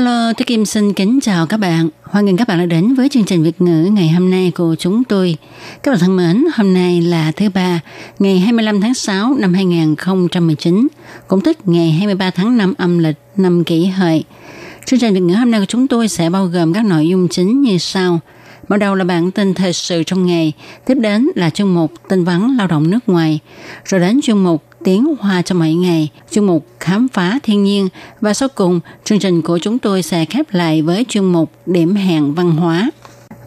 [0.00, 1.88] Hello, tôi Kim xin kính chào các bạn.
[2.02, 4.74] Hoan nghênh các bạn đã đến với chương trình Việt ngữ ngày hôm nay của
[4.78, 5.36] chúng tôi.
[5.82, 7.80] Các bạn thân mến, hôm nay là thứ ba,
[8.18, 10.88] ngày 25 tháng 6 năm 2019,
[11.28, 14.24] cũng tức ngày 23 tháng 5 âm lịch năm kỷ hợi.
[14.86, 17.28] Chương trình Việt ngữ hôm nay của chúng tôi sẽ bao gồm các nội dung
[17.28, 18.20] chính như sau.
[18.68, 20.52] Mở đầu là bản tin thời sự trong ngày,
[20.86, 23.38] tiếp đến là chương mục tin vắn lao động nước ngoài,
[23.84, 27.88] rồi đến chương mục tiếng hoa cho mỗi ngày, chuyên mục khám phá thiên nhiên
[28.20, 31.94] và sau cùng chương trình của chúng tôi sẽ khép lại với chuyên mục điểm
[31.94, 32.90] hẹn văn hóa.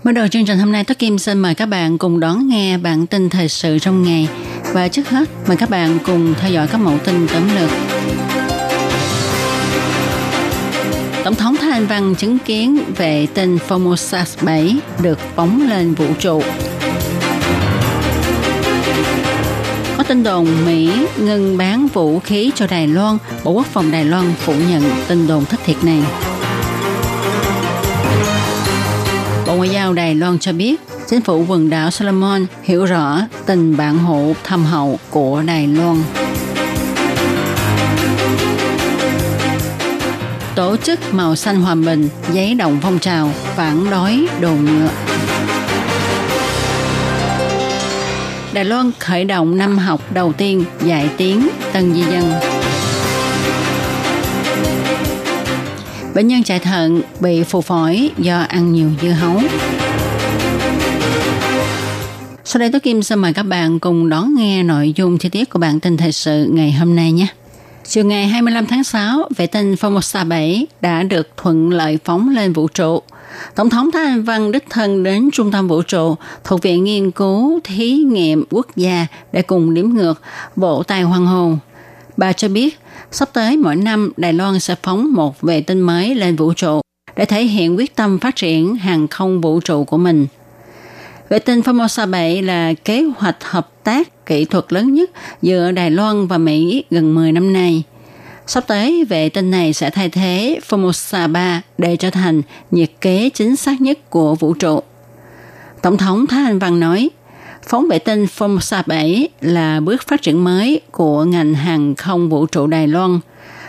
[0.04, 2.78] Mở đầu chương trình hôm nay, tôi Kim xin mời các bạn cùng đón nghe
[2.78, 4.28] bản tin thời sự trong ngày.
[4.74, 7.70] Và trước hết, mời các bạn cùng theo dõi các mẫu tin tóm lược.
[11.24, 16.06] Tổng thống Thái Anh Văn chứng kiến vệ tinh Formosa 7 được phóng lên vũ
[16.20, 16.42] trụ.
[20.14, 24.34] Tin đồn Mỹ ngừng bán vũ khí cho Đài Loan, Bộ Quốc phòng Đài Loan
[24.40, 26.00] phủ nhận tin đồn thất thiệt này.
[29.48, 33.78] Bộ Ngoại giao Đài Loan cho biết, chính phủ quần đảo Solomon hiểu rõ tình
[33.78, 36.04] bạn hộ thâm hậu của Đài Loan.
[40.56, 45.13] Tổ chức Màu Xanh Hòa Bình giấy động phong trào phản đối đồ nhựa.
[48.54, 52.32] Đài Loan khởi động năm học đầu tiên dạy tiếng Tân Di Dân.
[56.16, 59.42] Bệnh nhân chạy thận bị phù phổi do ăn nhiều dưa hấu.
[62.46, 65.50] Sau đây tôi Kim xin mời các bạn cùng đón nghe nội dung chi tiết
[65.50, 67.28] của bản tin thời sự ngày hôm nay nhé.
[67.84, 72.54] Chiều ngày 25 tháng 6, vệ tinh Formosa 7 đã được thuận lợi phóng lên
[72.54, 73.02] vũ trụ.
[73.56, 77.12] Tổng thống Thái Anh Văn đích thân đến Trung tâm Vũ trụ thuộc Viện Nghiên
[77.12, 80.22] cứu Thí nghiệm Quốc gia để cùng điểm ngược
[80.56, 81.58] bộ tài hoàng hồn.
[82.18, 82.80] Bà cho biết,
[83.12, 86.82] sắp tới mỗi năm Đài Loan sẽ phóng một vệ tinh mới lên vũ trụ
[87.16, 90.28] để thể hiện quyết tâm phát triển hàng không vũ trụ của mình.
[91.30, 95.12] Vệ tinh Formosa 7 là kế hoạch hợp tác kỹ thuật lớn nhất
[95.42, 97.84] giữa Đài Loan và Mỹ gần 10 năm nay.
[98.48, 103.30] Sắp tới, vệ tinh này sẽ thay thế Formosa 3 để trở thành nhiệt kế
[103.34, 104.80] chính xác nhất của vũ trụ.
[105.82, 107.10] Tổng thống Thái Anh Văn nói,
[107.68, 112.46] phóng vệ tinh Formosa 7 là bước phát triển mới của ngành hàng không vũ
[112.46, 113.20] trụ Đài Loan.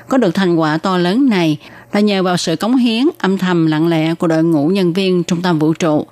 [0.08, 1.58] Có được thành quả to lớn này
[1.92, 5.24] là nhờ vào sự cống hiến âm thầm lặng lẽ của đội ngũ nhân viên
[5.24, 6.06] trung tâm vũ trụ.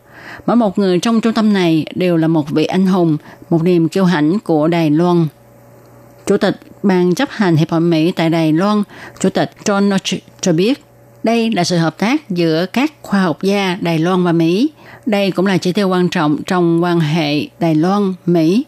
[0.47, 3.17] Mỗi một người trong trung tâm này đều là một vị anh hùng,
[3.51, 5.27] một niềm kiêu hãnh của Đài Loan.
[6.27, 8.83] Chủ tịch Ban chấp hành Hiệp hội Mỹ tại Đài Loan,
[9.21, 10.85] Chủ tịch John Notch cho biết,
[11.23, 14.71] đây là sự hợp tác giữa các khoa học gia Đài Loan và Mỹ.
[15.07, 18.63] Đây cũng là chỉ tiêu quan trọng trong quan hệ Đài Loan-Mỹ.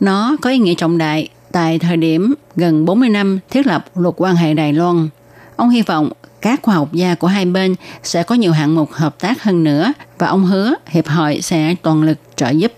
[0.00, 4.14] Nó có ý nghĩa trọng đại tại thời điểm gần 40 năm thiết lập luật
[4.16, 5.08] quan hệ Đài Loan.
[5.56, 8.92] Ông hy vọng các khoa học gia của hai bên sẽ có nhiều hạng mục
[8.92, 12.72] hợp tác hơn nữa và ông hứa Hiệp hội sẽ toàn lực trợ giúp.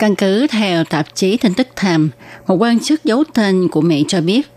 [0.00, 2.08] Căn cứ theo tạp chí tin tức Time,
[2.46, 4.50] một quan chức giấu tên của Mỹ cho biết,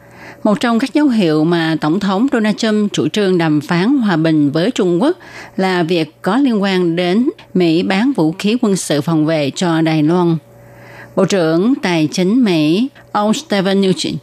[0.43, 4.17] một trong các dấu hiệu mà Tổng thống Donald Trump chủ trương đàm phán hòa
[4.17, 5.17] bình với Trung Quốc
[5.57, 9.81] là việc có liên quan đến Mỹ bán vũ khí quân sự phòng vệ cho
[9.81, 10.37] Đài Loan.
[11.15, 14.15] Bộ trưởng Tài chính Mỹ, ông Stephen Mnuchin,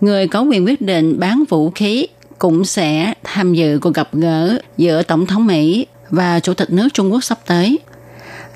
[0.00, 2.06] người có quyền quyết định bán vũ khí,
[2.38, 6.88] cũng sẽ tham dự cuộc gặp gỡ giữa Tổng thống Mỹ và Chủ tịch nước
[6.94, 7.78] Trung Quốc sắp tới.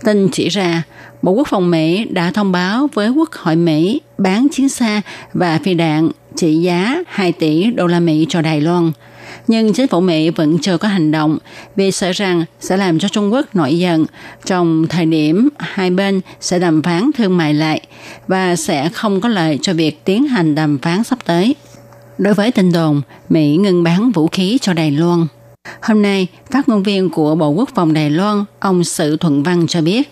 [0.05, 0.83] Tin chỉ ra,
[1.23, 5.03] Bộ Quốc phòng Mỹ đã thông báo với Quốc hội Mỹ bán chiến xa
[5.33, 8.93] và phi đạn trị giá 2 tỷ đô la Mỹ cho Đài Loan.
[9.47, 11.39] Nhưng chính phủ Mỹ vẫn chưa có hành động
[11.77, 14.07] vì sợ rằng sẽ làm cho Trung Quốc nổi giận
[14.45, 17.81] trong thời điểm hai bên sẽ đàm phán thương mại lại
[18.27, 21.55] và sẽ không có lợi cho việc tiến hành đàm phán sắp tới.
[22.19, 25.27] Đối với tin đồn, Mỹ ngừng bán vũ khí cho Đài Loan.
[25.83, 29.67] Hôm nay, phát ngôn viên của Bộ Quốc phòng Đài Loan, ông Sự Thuận Văn
[29.67, 30.09] cho biết,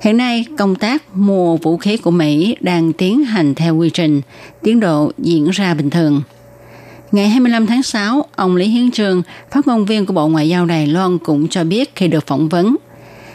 [0.00, 4.20] Hiện nay, công tác mua vũ khí của Mỹ đang tiến hành theo quy trình,
[4.62, 6.22] tiến độ diễn ra bình thường.
[7.12, 10.66] Ngày 25 tháng 6, ông Lý Hiến Trường, phát ngôn viên của Bộ Ngoại giao
[10.66, 12.76] Đài Loan cũng cho biết khi được phỏng vấn,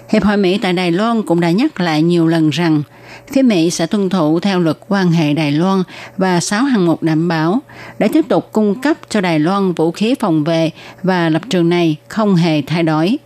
[0.09, 2.83] Hiệp hội Mỹ tại Đài Loan cũng đã nhắc lại nhiều lần rằng
[3.31, 5.83] phía Mỹ sẽ tuân thủ theo luật quan hệ Đài Loan
[6.18, 7.59] và 6 hạng mục đảm bảo
[8.00, 10.71] để tiếp tục cung cấp cho Đài Loan vũ khí phòng vệ
[11.04, 13.18] và lập trường này không hề thay đổi.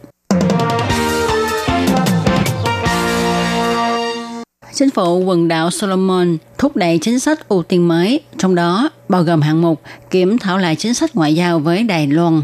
[4.74, 9.24] Chính phủ quần đảo Solomon thúc đẩy chính sách ưu tiên mới, trong đó bao
[9.24, 12.42] gồm hạng mục kiểm thảo lại chính sách ngoại giao với Đài Loan.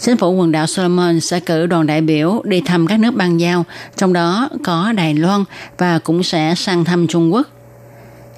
[0.00, 3.40] Chính phủ quần đảo Solomon sẽ cử đoàn đại biểu đi thăm các nước bang
[3.40, 3.64] giao,
[3.96, 5.44] trong đó có Đài Loan
[5.78, 7.46] và cũng sẽ sang thăm Trung Quốc.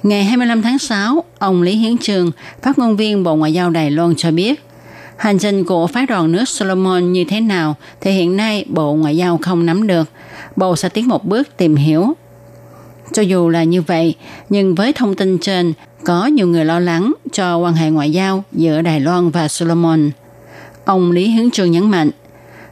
[0.03, 2.31] Ngày 25 tháng 6, ông Lý Hiến Trường,
[2.61, 4.63] phát ngôn viên Bộ Ngoại giao Đài Loan cho biết,
[5.17, 9.17] hành trình của phái đoàn nước Solomon như thế nào thì hiện nay Bộ Ngoại
[9.17, 10.09] giao không nắm được.
[10.55, 12.13] Bộ sẽ tiến một bước tìm hiểu.
[13.13, 14.15] Cho dù là như vậy,
[14.49, 15.73] nhưng với thông tin trên,
[16.05, 20.11] có nhiều người lo lắng cho quan hệ ngoại giao giữa Đài Loan và Solomon.
[20.90, 22.10] Ông Lý Hướng Trường nhấn mạnh,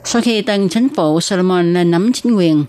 [0.05, 2.65] sau khi tân chính phủ Solomon lên nắm chính quyền,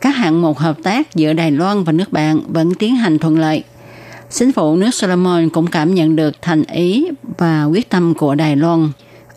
[0.00, 3.38] các hạng mục hợp tác giữa Đài Loan và nước bạn vẫn tiến hành thuận
[3.38, 3.62] lợi.
[4.30, 8.56] Chính phủ nước Solomon cũng cảm nhận được thành ý và quyết tâm của Đài
[8.56, 8.90] Loan.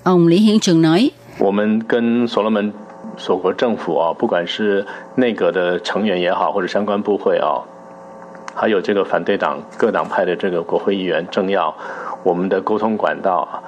[0.03, 2.73] Ông Lý Hiến Trường nói, 我们跟所罗门
[3.17, 4.85] 所国政府啊，不管是
[5.15, 7.63] 内阁的成员也好，或者相关部会啊，
[8.55, 11.73] 还有这个反对党各党派的这个国会议员、政要，
[12.23, 13.61] 我们的沟通管道啊。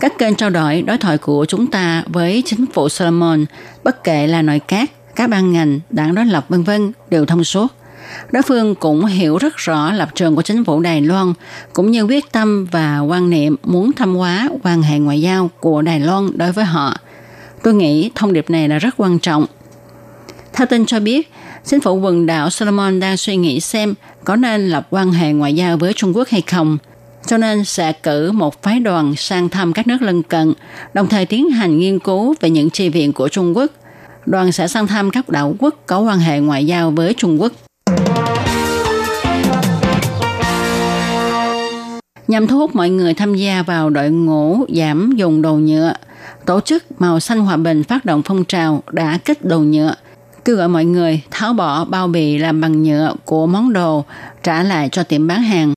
[0.00, 3.44] các kênh trao đổi đối thoại của chúng ta với chính phủ Solomon,
[3.84, 7.44] bất kể là nội các, các ban ngành, đảng đối lập vân vân đều thông
[7.44, 7.66] suốt.
[8.32, 11.32] Đối phương cũng hiểu rất rõ lập trường của chính phủ Đài Loan,
[11.72, 15.82] cũng như quyết tâm và quan niệm muốn thâm hóa quan hệ ngoại giao của
[15.82, 16.96] Đài Loan đối với họ.
[17.62, 19.46] Tôi nghĩ thông điệp này là rất quan trọng.
[20.52, 21.32] Theo tin cho biết,
[21.64, 23.94] chính phủ quần đảo Solomon đang suy nghĩ xem
[24.24, 26.78] có nên lập quan hệ ngoại giao với Trung Quốc hay không–
[27.26, 30.52] cho nên sẽ cử một phái đoàn sang thăm các nước lân cận,
[30.94, 33.72] đồng thời tiến hành nghiên cứu về những tri viện của Trung Quốc.
[34.26, 37.52] Đoàn sẽ sang thăm các đảo quốc có quan hệ ngoại giao với Trung Quốc.
[42.28, 45.92] Nhằm thu hút mọi người tham gia vào đội ngũ giảm dùng đồ nhựa,
[46.46, 49.94] tổ chức Màu Xanh Hòa Bình phát động phong trào đã kích đồ nhựa,
[50.44, 54.04] kêu gọi mọi người tháo bỏ bao bì làm bằng nhựa của món đồ
[54.42, 55.72] trả lại cho tiệm bán hàng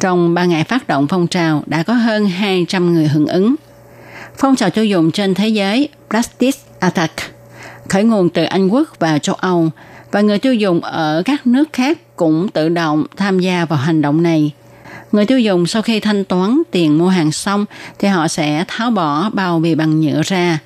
[0.00, 3.54] trong 3 ngày phát động phong trào đã có hơn 200 người hưởng ứng.
[4.38, 7.40] Phong trào tiêu dùng trên thế giới Plastic Attack
[7.90, 9.70] khởi nguồn từ Anh Quốc và châu Âu
[10.12, 14.02] và người tiêu dùng ở các nước khác cũng tự động tham gia vào hành
[14.02, 14.52] động này.
[15.12, 17.66] Người tiêu dùng sau khi thanh toán tiền mua hàng xong
[17.98, 20.58] thì họ sẽ tháo bỏ bao bì bằng nhựa ra,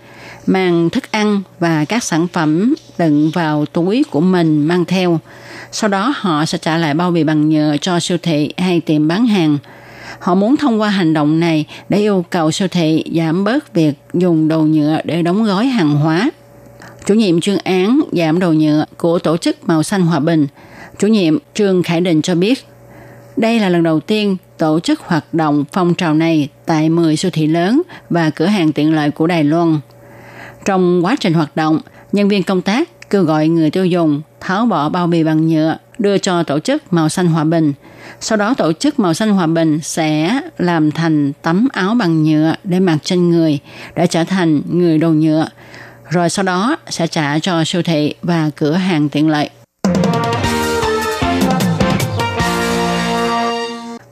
[0.47, 5.21] mang thức ăn và các sản phẩm đựng vào túi của mình mang theo–
[5.75, 9.09] sau đó họ sẽ trả lại bao bì bằng nhựa cho siêu thị hay tiệm
[9.09, 9.59] bán hàng.
[10.19, 13.95] Họ muốn thông qua hành động này để yêu cầu siêu thị giảm bớt việc
[14.13, 16.31] dùng đồ nhựa để đóng gói hàng hóa.
[17.07, 20.47] Chủ nhiệm chuyên án giảm đồ nhựa của tổ chức Màu Xanh Hòa Bình,
[20.99, 22.67] chủ nhiệm Trương Khải Định cho biết,
[23.37, 27.31] đây là lần đầu tiên tổ chức hoạt động phong trào này tại 10 siêu
[27.31, 29.79] thị lớn và cửa hàng tiện lợi của Đài Loan.
[30.65, 31.81] Trong quá trình hoạt động,
[32.13, 35.77] nhân viên công tác kêu gọi người tiêu dùng tháo bỏ bao bì bằng nhựa
[35.99, 37.73] đưa cho tổ chức Màu Xanh Hòa Bình.
[38.21, 42.55] Sau đó tổ chức Màu Xanh Hòa Bình sẽ làm thành tấm áo bằng nhựa
[42.65, 43.59] để mặc trên người
[43.97, 45.49] để trở thành người đồ nhựa.
[46.11, 49.51] Rồi sau đó sẽ trả cho siêu thị và cửa hàng tiện lợi.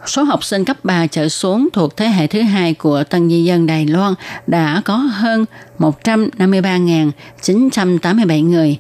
[0.07, 3.45] Số học sinh cấp 3 trở xuống thuộc thế hệ thứ hai của tân di
[3.45, 4.15] dân Đài Loan
[4.47, 5.45] đã có hơn
[5.79, 8.79] 153.987 người.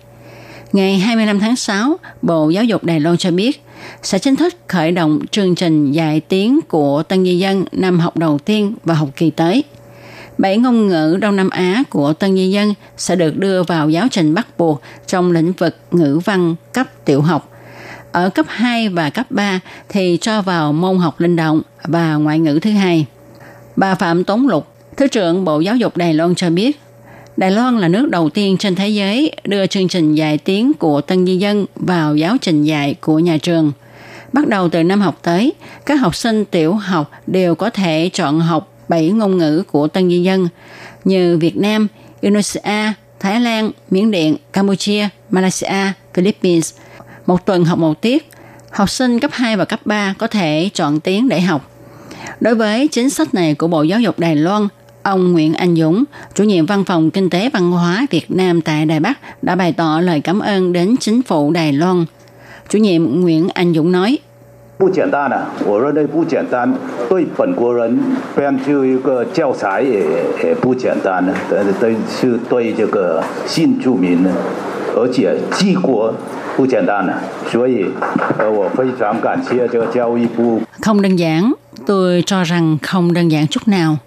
[0.73, 3.63] Ngày 25 tháng 6, Bộ Giáo dục Đài Loan cho biết
[4.03, 8.17] sẽ chính thức khởi động chương trình dạy tiếng của tân di dân năm học
[8.17, 9.65] đầu tiên và học kỳ tới.
[10.39, 14.07] Bảy ngôn ngữ Đông Nam Á của tân di dân sẽ được đưa vào giáo
[14.11, 17.52] trình bắt buộc trong lĩnh vực ngữ văn cấp tiểu học.
[18.13, 22.39] Ở cấp 2 và cấp 3 thì cho vào môn học linh động và ngoại
[22.39, 23.07] ngữ thứ hai.
[23.77, 24.67] Bà Phạm Tống Lục,
[24.97, 26.81] Thứ trưởng Bộ Giáo dục Đài Loan cho biết,
[27.37, 31.01] Đài Loan là nước đầu tiên trên thế giới đưa chương trình dạy tiếng của
[31.01, 33.73] tân di dân vào giáo trình dạy của nhà trường.
[34.33, 35.53] Bắt đầu từ năm học tới,
[35.87, 40.11] các học sinh tiểu học đều có thể chọn học 7 ngôn ngữ của tân
[40.11, 40.49] di dân
[41.05, 41.89] như Việt Nam,
[42.21, 46.75] Indonesia, Thái Lan, Miến Điện, Campuchia, Malaysia, Philippines
[47.26, 48.30] Một tuần học một tiết,
[48.72, 51.72] học sinh cấp 2 và cấp 3 có thể chọn tiếng để học.
[52.40, 54.68] Đối với chính sách này của Bộ Giáo dục Đài Loan,
[55.04, 56.04] Ông Nguyễn Anh Dũng,
[56.34, 59.74] chủ nhiệm văn phòng kinh tế văn hóa Việt Nam tại Đài Bắc đã bày
[59.74, 62.06] tỏ lời cảm ơn đến chính phủ Đài Loan.
[62.70, 64.20] Chủ nhiệm Nguyễn Anh Dũng nói,
[64.80, 66.72] 不简单的，我认为不简单，
[67.10, 67.98] 对本国人
[68.36, 70.06] 编就一个教材也
[70.44, 74.30] 也不简单的，对对是对这个新住民呢，
[74.96, 76.14] 而且治国
[76.56, 77.14] 不简单的，
[77.52, 77.86] 所以
[78.38, 80.62] 呃，我非常感谢这个教育部。
[80.82, 81.54] Không đơn giản,
[81.86, 83.98] tôi cho rằng không đơn giản chút nào.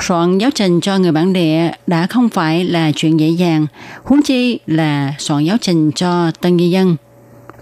[0.00, 3.66] Soạn giáo trình cho người bản địa đã không phải là chuyện dễ dàng,
[4.04, 6.96] huống chi là soạn giáo trình cho tân di dân.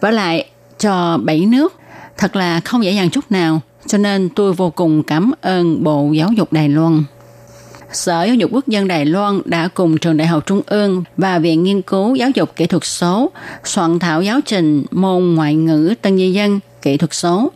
[0.00, 0.44] Và lại,
[0.78, 1.74] cho bảy nước,
[2.16, 6.12] thật là không dễ dàng chút nào, cho nên tôi vô cùng cảm ơn Bộ
[6.12, 7.04] Giáo dục Đài Loan.
[7.91, 11.39] Sở Giáo dục Quốc dân Đài Loan đã cùng Trường Đại học Trung ương và
[11.39, 13.31] Viện Nghiên cứu Giáo dục Kỹ thuật số
[13.63, 17.51] soạn thảo giáo trình môn ngoại ngữ tân di dân kỹ thuật số.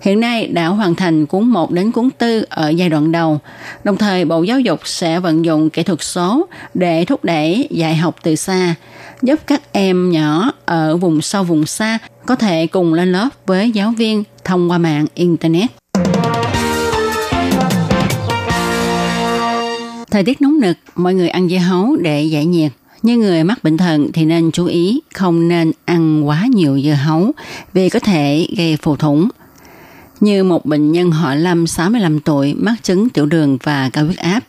[0.00, 3.40] Hiện nay đã hoàn thành cuốn 1 đến cuốn 4 ở giai đoạn đầu.
[3.84, 7.96] Đồng thời Bộ Giáo dục sẽ vận dụng kỹ thuật số để thúc đẩy dạy
[7.96, 8.74] học từ xa,
[9.22, 13.70] giúp các em nhỏ ở vùng sâu vùng xa có thể cùng lên lớp với
[13.70, 15.70] giáo viên thông qua mạng Internet.
[20.10, 22.72] Thời tiết nóng nực, mọi người ăn dưa hấu để giải nhiệt.
[23.02, 26.92] Như người mắc bệnh thận thì nên chú ý không nên ăn quá nhiều dưa
[26.92, 27.32] hấu
[27.72, 29.28] vì có thể gây phù thủng.
[30.20, 34.18] Như một bệnh nhân họ Lâm 65 tuổi mắc chứng tiểu đường và cao huyết
[34.18, 34.40] áp,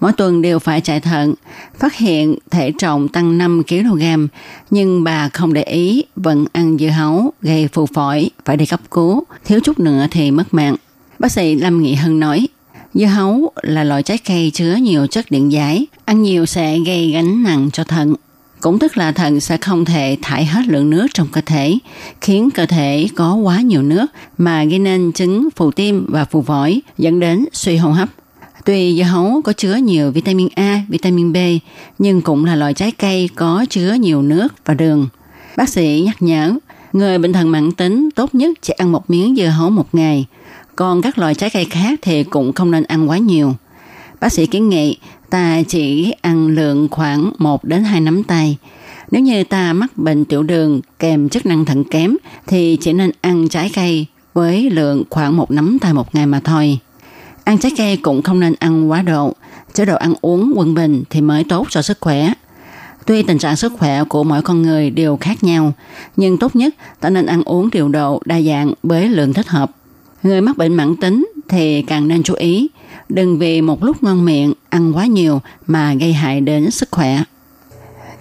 [0.00, 1.34] mỗi tuần đều phải chạy thận,
[1.78, 4.02] phát hiện thể trọng tăng 5 kg,
[4.70, 8.80] nhưng bà không để ý vẫn ăn dưa hấu gây phù phổi, phải đi cấp
[8.90, 10.76] cứu, thiếu chút nữa thì mất mạng.
[11.18, 12.48] Bác sĩ Lâm Nghị Hân nói,
[12.94, 17.10] Dưa hấu là loại trái cây chứa nhiều chất điện giải, ăn nhiều sẽ gây
[17.10, 18.14] gánh nặng cho thận.
[18.60, 21.78] Cũng tức là thận sẽ không thể thải hết lượng nước trong cơ thể,
[22.20, 24.06] khiến cơ thể có quá nhiều nước
[24.38, 28.08] mà gây nên chứng phù tim và phù phổi, dẫn đến suy hô hấp.
[28.64, 31.36] Tuy dưa hấu có chứa nhiều vitamin A, vitamin B,
[31.98, 35.08] nhưng cũng là loại trái cây có chứa nhiều nước và đường.
[35.56, 36.54] Bác sĩ nhắc nhở,
[36.92, 40.26] người bệnh thận mãn tính tốt nhất chỉ ăn một miếng dưa hấu một ngày–
[40.80, 43.54] còn các loại trái cây khác thì cũng không nên ăn quá nhiều.
[44.20, 44.98] Bác sĩ kiến nghị
[45.30, 48.56] ta chỉ ăn lượng khoảng 1 đến 2 nắm tay.
[49.10, 53.10] Nếu như ta mắc bệnh tiểu đường kèm chức năng thận kém thì chỉ nên
[53.20, 56.78] ăn trái cây với lượng khoảng một nắm tay một ngày mà thôi.
[57.44, 59.34] Ăn trái cây cũng không nên ăn quá độ.
[59.74, 62.32] Chế độ ăn uống quân bình thì mới tốt cho sức khỏe.
[63.06, 65.72] Tuy tình trạng sức khỏe của mỗi con người đều khác nhau,
[66.16, 69.70] nhưng tốt nhất ta nên ăn uống điều độ đa dạng với lượng thích hợp.
[70.22, 72.68] Người mắc bệnh mãn tính thì càng nên chú ý,
[73.08, 77.22] đừng vì một lúc ngon miệng ăn quá nhiều mà gây hại đến sức khỏe.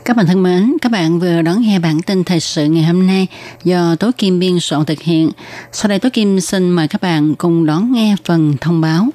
[0.05, 3.07] Các bạn thân mến, các bạn vừa đón nghe bản tin thời sự ngày hôm
[3.07, 3.27] nay
[3.63, 5.31] do Tố Kim biên soạn thực hiện.
[5.71, 9.07] Sau đây Tố Kim xin mời các bạn cùng đón nghe phần thông báo.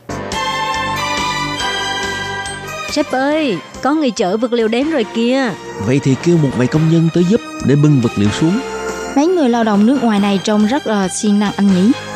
[2.90, 5.50] Sếp ơi, có người chở vật liệu đến rồi kìa.
[5.86, 8.60] Vậy thì kêu một vài công nhân tới giúp để bưng vật liệu xuống.
[9.16, 11.92] Mấy người lao động nước ngoài này trông rất là siêng năng anh nhỉ?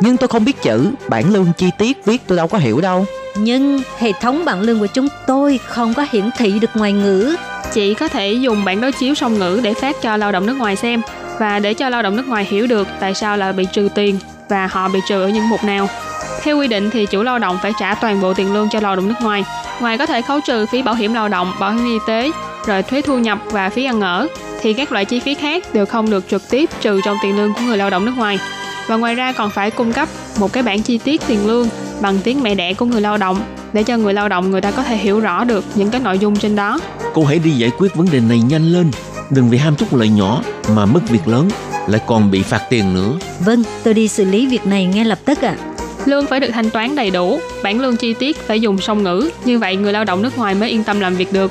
[0.00, 3.06] Nhưng tôi không biết chữ, bản lương chi tiết viết tôi đâu có hiểu đâu.
[3.36, 7.36] Nhưng hệ thống bảng lương của chúng tôi không có hiển thị được ngoài ngữ.
[7.72, 10.54] Chị có thể dùng bản đối chiếu song ngữ để phát cho lao động nước
[10.54, 11.02] ngoài xem
[11.38, 14.18] và để cho lao động nước ngoài hiểu được tại sao là bị trừ tiền
[14.48, 15.88] và họ bị trừ ở những mục nào.
[16.42, 18.96] Theo quy định thì chủ lao động phải trả toàn bộ tiền lương cho lao
[18.96, 19.44] động nước ngoài.
[19.80, 22.30] Ngoài có thể khấu trừ phí bảo hiểm lao động, bảo hiểm y tế,
[22.66, 24.26] rồi thuế thu nhập và phí ăn ở,
[24.60, 27.54] thì các loại chi phí khác đều không được trực tiếp trừ trong tiền lương
[27.54, 28.38] của người lao động nước ngoài.
[28.88, 31.68] Và ngoài ra còn phải cung cấp một cái bản chi tiết tiền lương
[32.00, 33.40] bằng tiếng mẹ đẻ của người lao động
[33.72, 36.18] để cho người lao động người ta có thể hiểu rõ được những cái nội
[36.18, 36.80] dung trên đó.
[37.14, 38.90] Cô hãy đi giải quyết vấn đề này nhanh lên.
[39.30, 40.42] Đừng vì ham chút lợi nhỏ
[40.74, 41.48] mà mất việc lớn,
[41.86, 43.12] lại còn bị phạt tiền nữa.
[43.40, 45.56] Vâng, tôi đi xử lý việc này ngay lập tức ạ.
[45.58, 45.64] À.
[46.04, 49.30] Lương phải được thanh toán đầy đủ, bản lương chi tiết phải dùng song ngữ,
[49.44, 51.50] như vậy người lao động nước ngoài mới yên tâm làm việc được.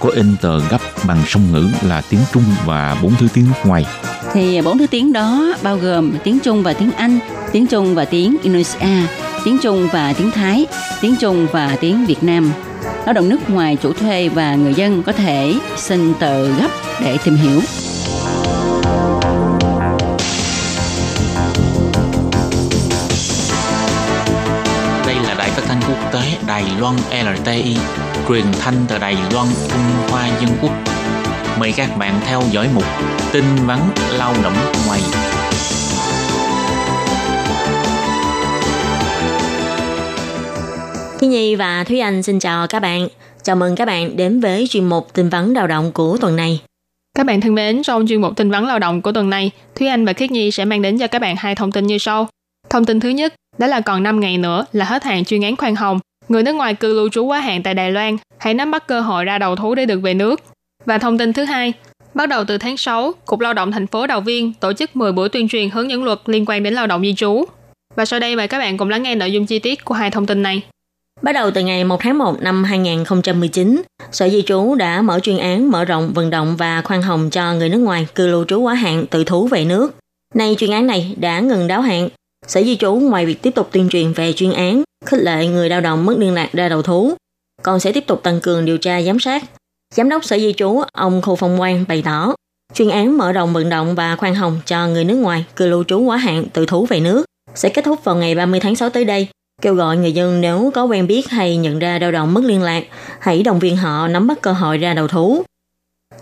[0.00, 3.56] có in tờ gấp bằng song ngữ là tiếng Trung và bốn thứ tiếng nước
[3.64, 3.86] ngoài.
[4.32, 7.18] Thì bốn thứ tiếng đó bao gồm tiếng Trung và tiếng Anh,
[7.52, 9.06] tiếng Trung và tiếng Indonesia,
[9.44, 10.66] tiếng Trung và tiếng Thái,
[11.00, 12.52] tiếng Trung và tiếng Việt Nam.
[13.06, 16.68] Lao động nước ngoài chủ thuê và người dân có thể xin tờ gấp
[17.00, 17.60] để tìm hiểu.
[25.06, 27.76] Đây là đài phát thanh quốc tế Đài Loan LTI,
[28.28, 30.72] truyền thanh từ Đài Loan, Trung Hoa Dân Quốc.
[31.60, 32.84] Mời các bạn theo dõi mục
[33.32, 33.78] tin vắn
[34.12, 34.54] lao động
[34.86, 35.00] ngoài.
[41.18, 43.08] Thiên Nhi và Thúy Anh xin chào các bạn.
[43.42, 46.60] Chào mừng các bạn đến với chuyên mục tin vắn lao động của tuần này.
[47.14, 49.88] Các bạn thân mến, trong chuyên mục tin vắn lao động của tuần này, Thúy
[49.88, 52.28] Anh và Khiết Nhi sẽ mang đến cho các bạn hai thông tin như sau.
[52.70, 55.56] Thông tin thứ nhất, đó là còn 5 ngày nữa là hết hạn chuyên án
[55.56, 56.00] khoan hồng.
[56.28, 59.00] Người nước ngoài cư lưu trú quá hạn tại Đài Loan, hãy nắm bắt cơ
[59.00, 60.40] hội ra đầu thú để được về nước.
[60.84, 61.72] Và thông tin thứ hai,
[62.14, 65.12] bắt đầu từ tháng 6, Cục Lao động thành phố Đào Viên tổ chức 10
[65.12, 67.44] buổi tuyên truyền hướng dẫn luật liên quan đến lao động di trú.
[67.96, 70.10] Và sau đây mời các bạn cùng lắng nghe nội dung chi tiết của hai
[70.10, 70.62] thông tin này.
[71.22, 73.82] Bắt đầu từ ngày 1 tháng 1 năm 2019,
[74.12, 77.54] Sở Di trú đã mở chuyên án mở rộng vận động và khoan hồng cho
[77.54, 79.94] người nước ngoài cư lưu trú quá hạn tự thú về nước.
[80.34, 82.08] Nay chuyên án này đã ngừng đáo hạn.
[82.46, 85.68] Sở Di trú ngoài việc tiếp tục tuyên truyền về chuyên án, khích lệ người
[85.68, 87.14] lao động mất liên lạc ra đầu thú,
[87.62, 89.44] còn sẽ tiếp tục tăng cường điều tra giám sát.
[89.94, 92.34] Giám đốc Sở Di trú ông Khu Phong Quang bày tỏ,
[92.74, 95.84] chuyên án mở rộng vận động và khoan hồng cho người nước ngoài cư lưu
[95.84, 98.90] trú quá hạn tự thú về nước sẽ kết thúc vào ngày 30 tháng 6
[98.90, 99.28] tới đây
[99.62, 102.62] kêu gọi người dân nếu có quen biết hay nhận ra lao động mất liên
[102.62, 102.84] lạc,
[103.20, 105.42] hãy động viên họ nắm bắt cơ hội ra đầu thú.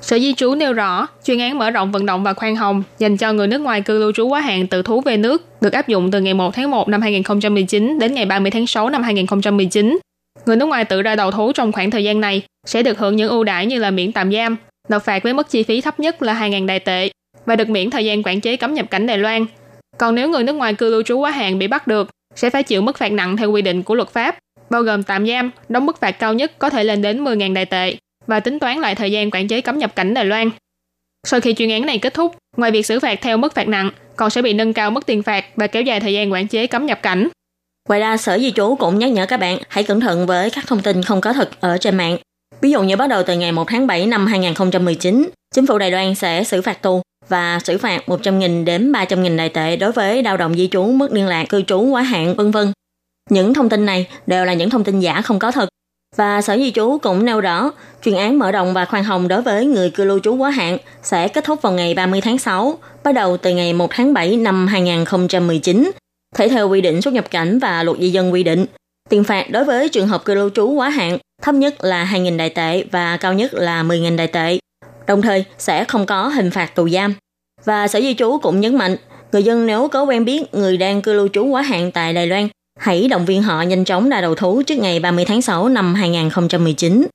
[0.01, 3.17] Sở Di trú nêu rõ, chuyên án mở rộng vận động và khoan hồng dành
[3.17, 5.89] cho người nước ngoài cư lưu trú quá hạn tự thú về nước được áp
[5.89, 9.99] dụng từ ngày 1 tháng 1 năm 2019 đến ngày 30 tháng 6 năm 2019.
[10.47, 13.17] Người nước ngoài tự ra đầu thú trong khoảng thời gian này sẽ được hưởng
[13.17, 14.57] những ưu đãi như là miễn tạm giam,
[14.89, 17.11] nộp phạt với mức chi phí thấp nhất là 2.000 đài tệ
[17.47, 19.47] và được miễn thời gian quản chế cấm nhập cảnh Đài Loan.
[19.99, 22.63] Còn nếu người nước ngoài cư lưu trú quá hạn bị bắt được sẽ phải
[22.63, 24.39] chịu mức phạt nặng theo quy định của luật pháp,
[24.71, 27.67] bao gồm tạm giam, đóng mức phạt cao nhất có thể lên đến 10.000 đài
[27.67, 27.97] tệ
[28.27, 30.51] và tính toán lại thời gian quản chế cấm nhập cảnh Đài Loan.
[31.27, 33.91] Sau khi chuyên án này kết thúc, ngoài việc xử phạt theo mức phạt nặng,
[34.17, 36.67] còn sẽ bị nâng cao mức tiền phạt và kéo dài thời gian quản chế
[36.67, 37.29] cấm nhập cảnh.
[37.89, 40.65] Ngoài ra, Sở Di trú cũng nhắc nhở các bạn hãy cẩn thận với các
[40.67, 42.17] thông tin không có thật ở trên mạng.
[42.61, 45.91] Ví dụ như bắt đầu từ ngày 1 tháng 7 năm 2019, chính phủ Đài
[45.91, 50.23] Loan sẽ xử phạt tù và xử phạt 100.000 đến 300.000 đại tệ đối với
[50.23, 52.73] lao động di trú mất liên lạc cư trú quá hạn vân vân.
[53.31, 55.69] Những thông tin này đều là những thông tin giả không có thật.
[56.17, 57.71] Và Sở Di trú cũng nêu rõ,
[58.05, 60.79] chuyên án mở rộng và khoan hồng đối với người cư lưu trú quá hạn
[61.03, 64.37] sẽ kết thúc vào ngày 30 tháng 6, bắt đầu từ ngày 1 tháng 7
[64.37, 65.91] năm 2019,
[66.35, 68.67] thể theo quy định xuất nhập cảnh và luật di dân quy định.
[69.09, 72.37] Tiền phạt đối với trường hợp cư lưu trú quá hạn thấp nhất là 2.000
[72.37, 74.59] đại tệ và cao nhất là 10.000 đại tệ
[75.07, 77.15] đồng thời sẽ không có hình phạt tù giam.
[77.65, 78.97] Và Sở Di trú cũng nhấn mạnh,
[79.33, 82.27] người dân nếu có quen biết người đang cư lưu trú quá hạn tại Đài
[82.27, 85.69] Loan, hãy động viên họ nhanh chóng ra đầu thú trước ngày 30 tháng 6
[85.69, 87.07] năm 2019.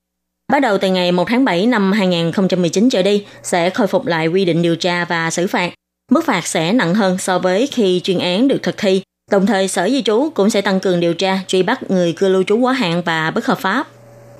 [0.52, 4.26] Bắt đầu từ ngày 1 tháng 7 năm 2019 trở đi, sẽ khôi phục lại
[4.26, 5.72] quy định điều tra và xử phạt.
[6.10, 9.02] Mức phạt sẽ nặng hơn so với khi chuyên án được thực thi.
[9.30, 12.28] Đồng thời, Sở Di trú cũng sẽ tăng cường điều tra, truy bắt người cư
[12.28, 13.86] lưu trú quá hạn và bất hợp pháp.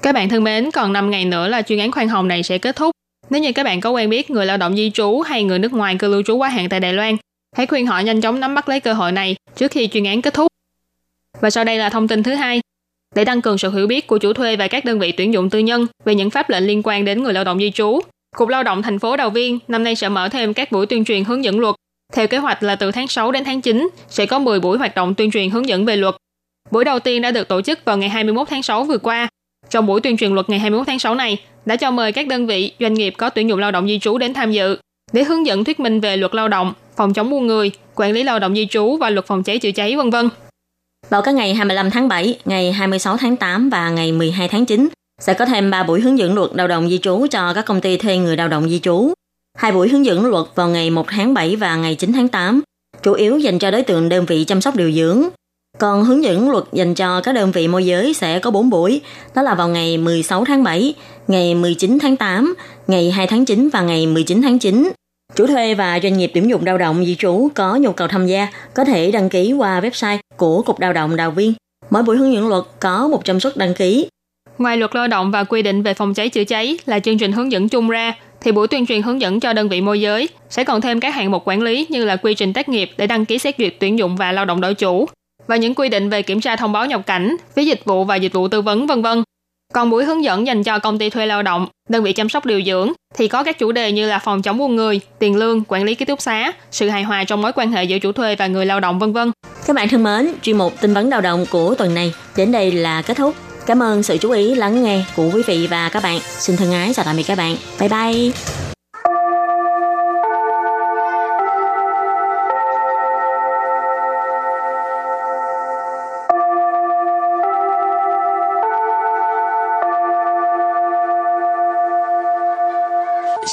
[0.02, 2.58] Các bạn thân mến, còn 5 ngày nữa là chuyên án khoan hồng này sẽ
[2.58, 2.90] kết thúc.
[3.30, 5.72] Nếu như các bạn có quen biết người lao động di trú hay người nước
[5.72, 7.16] ngoài cư lưu trú quá hạn tại Đài Loan,
[7.56, 10.22] hãy khuyên họ nhanh chóng nắm bắt lấy cơ hội này trước khi chuyên án
[10.22, 10.51] kết thúc.
[11.42, 12.60] Và sau đây là thông tin thứ hai.
[13.14, 15.50] Để tăng cường sự hiểu biết của chủ thuê và các đơn vị tuyển dụng
[15.50, 18.00] tư nhân về những pháp lệnh liên quan đến người lao động di trú,
[18.36, 21.04] Cục Lao động thành phố Đào Viên năm nay sẽ mở thêm các buổi tuyên
[21.04, 21.74] truyền hướng dẫn luật.
[22.12, 24.94] Theo kế hoạch là từ tháng 6 đến tháng 9 sẽ có 10 buổi hoạt
[24.94, 26.14] động tuyên truyền hướng dẫn về luật.
[26.70, 29.28] Buổi đầu tiên đã được tổ chức vào ngày 21 tháng 6 vừa qua.
[29.70, 32.46] Trong buổi tuyên truyền luật ngày 21 tháng 6 này, đã cho mời các đơn
[32.46, 34.76] vị, doanh nghiệp có tuyển dụng lao động di trú đến tham dự
[35.12, 38.22] để hướng dẫn thuyết minh về luật lao động, phòng chống buôn người, quản lý
[38.22, 40.28] lao động di trú và luật phòng cháy chữa cháy vân vân.
[41.12, 44.88] Vào các ngày 25 tháng 7, ngày 26 tháng 8 và ngày 12 tháng 9
[45.20, 47.80] sẽ có thêm 3 buổi hướng dẫn luật lao động di trú cho các công
[47.80, 49.12] ty thuê người lao động di trú.
[49.58, 52.62] Hai buổi hướng dẫn luật vào ngày 1 tháng 7 và ngày 9 tháng 8,
[53.02, 55.28] chủ yếu dành cho đối tượng đơn vị chăm sóc điều dưỡng,
[55.78, 59.00] còn hướng dẫn luật dành cho các đơn vị môi giới sẽ có 4 buổi,
[59.34, 60.94] đó là vào ngày 16 tháng 7,
[61.28, 62.54] ngày 19 tháng 8,
[62.86, 64.92] ngày 2 tháng 9 và ngày 19 tháng 9.
[65.36, 68.26] Chủ thuê và doanh nghiệp tuyển dụng lao động di trú có nhu cầu tham
[68.26, 71.52] gia có thể đăng ký qua website của Cục Lao động Đào Viên.
[71.90, 74.06] Mỗi buổi hướng dẫn luật có 100 suất đăng ký.
[74.58, 77.32] Ngoài luật lao động và quy định về phòng cháy chữa cháy là chương trình
[77.32, 80.28] hướng dẫn chung ra, thì buổi tuyên truyền hướng dẫn cho đơn vị môi giới
[80.50, 83.06] sẽ còn thêm các hạng mục quản lý như là quy trình tác nghiệp để
[83.06, 85.08] đăng ký xét duyệt tuyển dụng và lao động đổi chủ,
[85.46, 88.16] và những quy định về kiểm tra thông báo nhập cảnh, phí dịch vụ và
[88.16, 89.22] dịch vụ tư vấn vân vân.
[89.72, 92.46] Còn buổi hướng dẫn dành cho công ty thuê lao động, đơn vị chăm sóc
[92.46, 95.62] điều dưỡng thì có các chủ đề như là phòng chống buôn người, tiền lương,
[95.68, 98.36] quản lý ký túc xá, sự hài hòa trong mối quan hệ giữa chủ thuê
[98.36, 99.30] và người lao động vân vân.
[99.66, 102.72] Các bạn thân mến, chuyên mục tin vấn lao động của tuần này đến đây
[102.72, 103.34] là kết thúc.
[103.66, 106.20] Cảm ơn sự chú ý lắng nghe của quý vị và các bạn.
[106.38, 107.56] Xin thân ái chào tạm biệt các bạn.
[107.80, 108.32] Bye bye.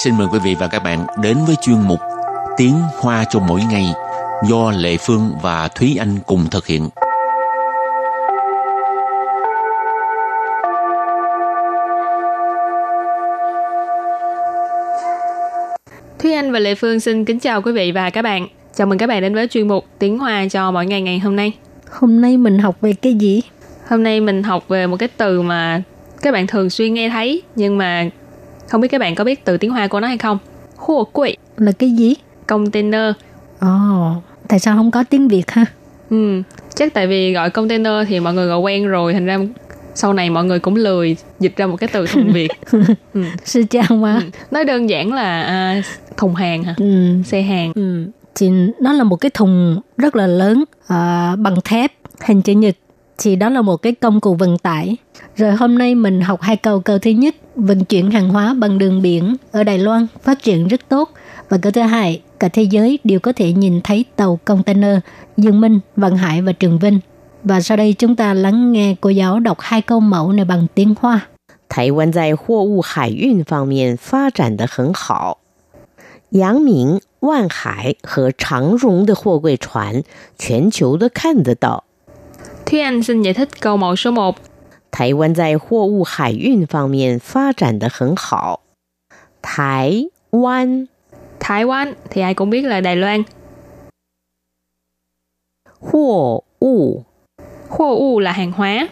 [0.04, 2.00] Xin mời quý vị và các bạn đến với chuyên mục
[2.58, 3.86] Tiếng Hoa cho mỗi ngày
[4.50, 6.90] do Lệ Phương và Thúy Anh cùng thực hiện.
[16.20, 18.48] Thúy Anh và Lệ Phương xin kính chào quý vị và các bạn.
[18.76, 21.36] Chào mừng các bạn đến với chuyên mục Tiếng Hoa cho mỗi ngày ngày hôm
[21.36, 21.54] nay.
[21.92, 23.42] Hôm nay mình học về cái gì?
[23.88, 25.82] Hôm nay mình học về một cái từ mà
[26.22, 28.10] các bạn thường xuyên nghe thấy nhưng mà
[28.69, 30.38] không biết các bạn có biết từ tiếng Hoa của nó hay không?
[30.77, 32.15] Hô quỵ Là cái gì?
[32.47, 33.12] container.
[33.60, 33.67] Ồ,
[34.47, 35.65] tại sao không có tiếng Việt ha?
[36.10, 36.41] Ừ,
[36.75, 39.38] chắc tại vì gọi container thì mọi người gọi quen rồi thành ra
[39.95, 42.47] sau này mọi người cũng lười dịch ra một cái từ thuần Việt.
[43.13, 43.23] Ừ.
[43.45, 44.15] Sư chào mà.
[44.15, 44.29] Ừ.
[44.51, 45.82] Nói đơn giản là à,
[46.17, 46.75] thùng hàng hả?
[46.77, 47.08] Ừ.
[47.25, 47.71] Xe hàng.
[47.75, 48.05] Ừ.
[48.36, 48.49] Thì
[48.82, 51.91] nó là một cái thùng rất là lớn à, bằng thép
[52.25, 52.75] hình chữ nhật
[53.18, 54.97] thì đó là một cái công cụ vận tải.
[55.37, 56.81] Rồi hôm nay mình học hai câu.
[56.81, 60.68] Câu thứ nhất, vận chuyển hàng hóa bằng đường biển ở Đài Loan phát triển
[60.68, 61.11] rất tốt.
[61.49, 64.99] Và câu thứ hai, cả thế giới đều có thể nhìn thấy tàu container
[65.37, 67.01] Dương Minh, Vận Hải và Trường Vinh.
[67.44, 70.66] Và sau đây chúng ta lắng nghe cô giáo đọc hai câu mẫu này bằng
[70.75, 71.20] tiếng Hoa.
[71.68, 75.38] 台湾在货物海运方面发展的很好。
[76.31, 80.05] 阳明、万海和长荣的货柜船，
[80.38, 81.85] 全球都看得到。
[82.68, 84.37] Thúy Anh xin giải thích câu mẫu số 1.
[84.90, 88.61] 台湾在货物海运方面发展的很好。
[89.42, 90.87] 台湾
[91.40, 93.25] Thái Quan thì ai cũng biết là Đài Loan.
[95.81, 97.05] 货物
[97.68, 98.88] Khô u là hàng hóa.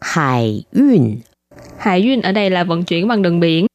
[0.00, 1.20] 海运
[1.78, 3.66] Hải duyên ở đây là vận chuyển bằng đường biển.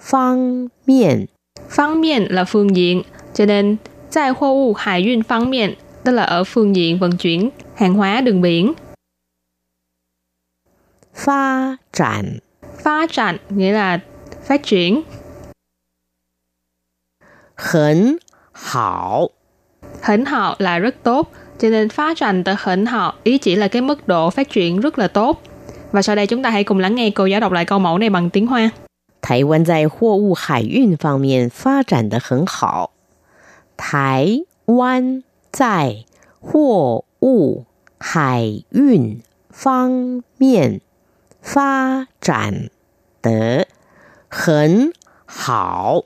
[0.00, 1.26] 方面
[1.68, 3.02] Phương miện là phương diện,
[3.34, 3.76] cho nên
[4.14, 7.94] tại khô u hải duyên phương miện tức là ở phương diện vận chuyển hàng
[7.94, 8.74] hóa đường biển.
[11.14, 12.40] 发展
[12.82, 14.00] Phát triển nghĩa là
[14.44, 15.04] phát triển.
[17.54, 18.18] 很
[18.52, 19.28] 好。
[20.02, 23.68] Hỉnh họ là rất tốt, cho nên phát triển từ hỉnh họ ý chỉ là
[23.68, 25.42] cái mức độ phát triển rất là tốt.
[25.92, 27.98] Và sau đây chúng ta hãy cùng lắng nghe cô giáo đọc lại câu mẫu
[27.98, 28.70] này bằng tiếng Hoa.
[29.20, 32.90] 台湾在货物海运方面发展的很好。
[33.78, 36.04] 台湾在
[36.40, 37.64] 货物
[37.98, 40.80] 海运方面
[41.42, 42.70] 发展
[43.22, 43.66] 的
[44.28, 44.92] 很
[45.26, 46.04] 好。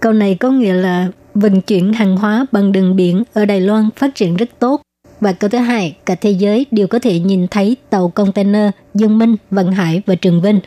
[0.00, 3.90] Câu này có nghĩa là vận chuyển hàng hóa bằng đường biển ở Đài Loan
[3.96, 4.82] phát triển rất tốt.
[5.20, 9.18] Và câu thứ hai, cả thế giới đều có thể nhìn thấy tàu container Dương
[9.18, 10.60] Minh, Vận Hải và Trường Vinh.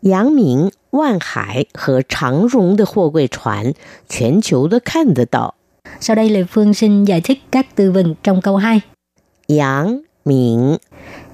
[0.00, 3.74] 阳明、万海和长荣的货柜船，
[4.08, 5.56] 全球都看得到。
[5.99, 8.81] sau đây Lê Phương xin giải thích các từ vựng trong câu 2.
[9.47, 10.77] Giảng Miễn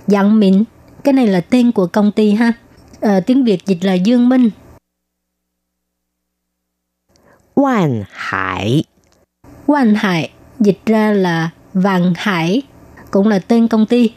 [0.07, 0.63] Giảng Miễn,
[1.03, 2.53] cái này là tên của công ty ha.
[3.01, 4.49] À, tiếng Việt dịch là Dương Minh.
[7.55, 8.83] Quan Hải
[9.65, 12.61] Quan Hải, dịch ra là Vàng Hải,
[13.11, 14.13] cũng là tên công ty.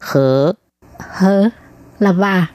[0.00, 0.52] Hờ
[0.98, 1.48] Hờ
[1.98, 2.46] là và.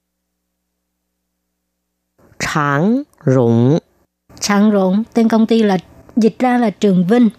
[2.39, 3.79] Tráng Rụng
[4.39, 5.77] Trạng Rộng, tên công ty là
[6.15, 7.29] dịch ra là Trường Vinh.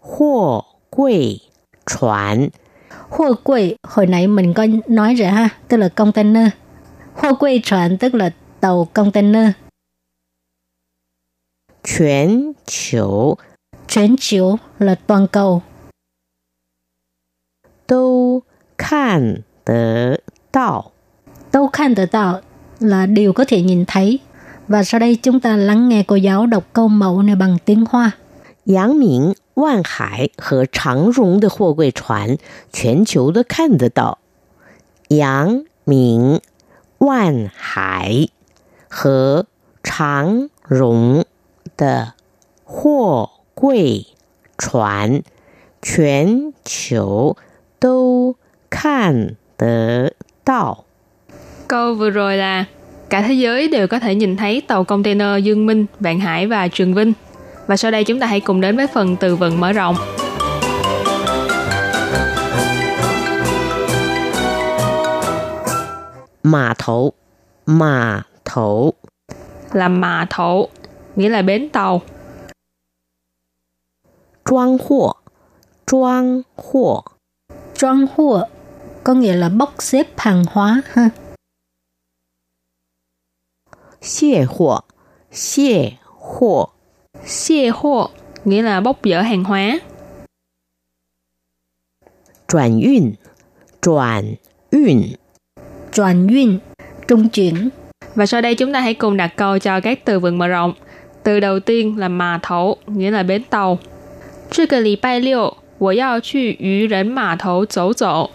[0.00, 1.40] Hồ Quỳ
[1.86, 2.48] Chuẩn
[2.90, 6.48] Hồ Quỳ, hồi nãy mình có nói rồi ha, tức là container.
[7.14, 9.50] Hồ Quỳ Chuẩn tức là tàu container.
[11.84, 13.36] Chuyển chiều
[13.88, 15.62] Chuyển chiều là toàn cầu.
[17.88, 18.42] Đâu
[18.78, 20.16] khan đỡ
[20.52, 20.90] đạo
[21.52, 22.40] Đâu khan đỡ đạo
[22.80, 24.18] là điều có thể nhìn thấy.
[24.68, 27.84] Và sau đây chúng ta lắng nghe cô giáo đọc câu mẫu này bằng tiếng
[27.90, 28.10] Hoa.
[28.74, 32.36] Yang Ming, Wan Hải và Tràng Rung de Huo Gui Chuan,
[32.72, 34.14] Quan Chiu de Kan de Dao.
[35.10, 36.38] Yang Ming,
[37.00, 38.28] Wan Hải
[39.02, 39.42] và
[39.84, 41.22] Tràng Rung
[41.78, 42.06] de
[42.64, 44.04] Huo Gui
[44.58, 45.20] Chuan,
[45.82, 47.34] Quan Chiu
[47.80, 47.88] de
[48.70, 49.28] Kan
[49.58, 50.08] de
[50.46, 50.76] Dao.
[51.68, 52.64] Câu vừa rồi là
[53.10, 56.68] Cả thế giới đều có thể nhìn thấy tàu container Dương Minh, Vạn Hải và
[56.68, 57.12] Trường Vinh.
[57.66, 59.96] Và sau đây chúng ta hãy cùng đến với phần từ vựng mở rộng.
[66.42, 67.12] Mã thổ
[67.66, 68.92] Mã thổ
[69.72, 70.68] Là mã thổ,
[71.16, 72.02] nghĩa là bến tàu.
[74.50, 75.14] Trang hộ
[75.86, 77.04] Trang hộ
[77.74, 78.40] Trang hộ
[79.04, 81.10] có nghĩa là bốc xếp hàng hóa ha.
[84.01, 84.83] 卸货，
[85.31, 86.69] 卸货，
[87.25, 88.09] Xie hô,
[88.45, 89.79] nghĩa là bốc dỡ hàng hóa.
[92.47, 93.13] 转运，
[93.81, 94.37] 转
[94.71, 95.15] 运，
[95.91, 96.59] Tròn duyên,
[97.07, 97.69] trung chuyển.
[98.15, 100.73] Và sau đây chúng ta hãy cùng đặt câu cho các từ vựng mở rộng.
[101.23, 103.77] Từ đầu tiên là mà thấu, nghĩa là bến tàu.
[104.49, 108.29] 这个礼拜六我要去渔人码头走走。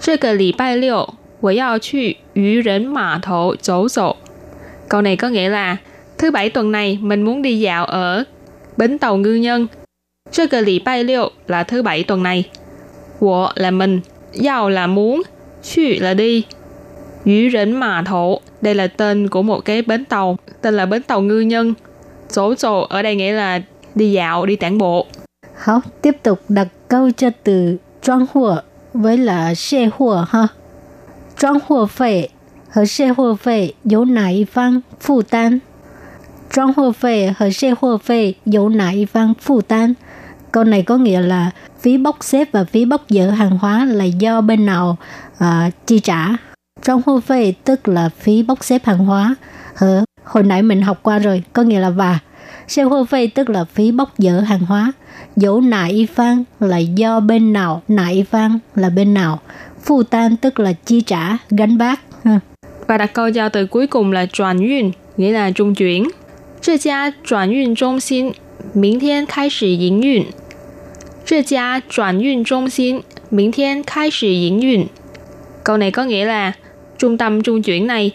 [0.00, 4.16] 这个礼拜六我要去渔人码头走走。
[4.88, 5.76] Câu này có nghĩa là
[6.18, 8.24] thứ bảy tuần này mình muốn đi dạo ở
[8.76, 9.68] bến tàu ngư nhân.
[10.30, 12.44] 这个礼拜六 là thứ bảy tuần này.
[13.20, 15.22] 我 là mình, 要 là muốn,
[15.62, 16.44] 去 là đi.
[17.24, 21.02] Yu Rỉnh Mà Thổ, đây là tên của một cái bến tàu, tên là bến
[21.02, 21.74] tàu ngư nhân.
[22.32, 23.60] Chỗ chỗ ở đây nghĩa là
[23.94, 25.06] đi dạo, đi tản bộ.
[25.56, 28.56] Hảo, tiếp tục đặt câu cho từ trang hua
[28.94, 30.48] với là xe hua ha.
[31.38, 32.28] Trang hua phê
[32.76, 35.60] và xe hua phê 由哪一方负担？
[36.50, 39.94] 装货费和卸货费由哪一方负担？
[40.52, 44.40] Câu này có nghĩa là phí bốc xếp và phí bốc dỡ hàng hóa là do
[44.40, 44.96] bên nào
[45.38, 46.28] à, chi trả.
[46.82, 49.34] Trong hô phê tức là phí bốc xếp hàng hóa.
[49.74, 52.18] Hờ, hồi nãy mình học qua rồi, có nghĩa là và.
[52.68, 54.92] Xe hô phê tức là phí bốc dỡ hàng hóa.
[55.36, 59.40] Dẫu nại phan là do bên nào, nại phan là bên nào.
[59.82, 62.00] Phụ tan tức là chi trả, gánh vác.
[62.87, 66.07] và đặt câu giao từ cuối cùng là chuyển yun, nghĩa là trung chuyển.
[66.61, 68.31] Zhe gia chuyển yun trung xin,
[68.73, 70.23] minh thiên khai sử yến yun.
[71.25, 72.99] Zhe gia chuyển yun trung xin,
[73.31, 74.85] minh thiên khai sử yến yun.
[75.63, 76.51] Câu này có nghĩa là
[76.97, 78.11] trung tâm trung chuyển này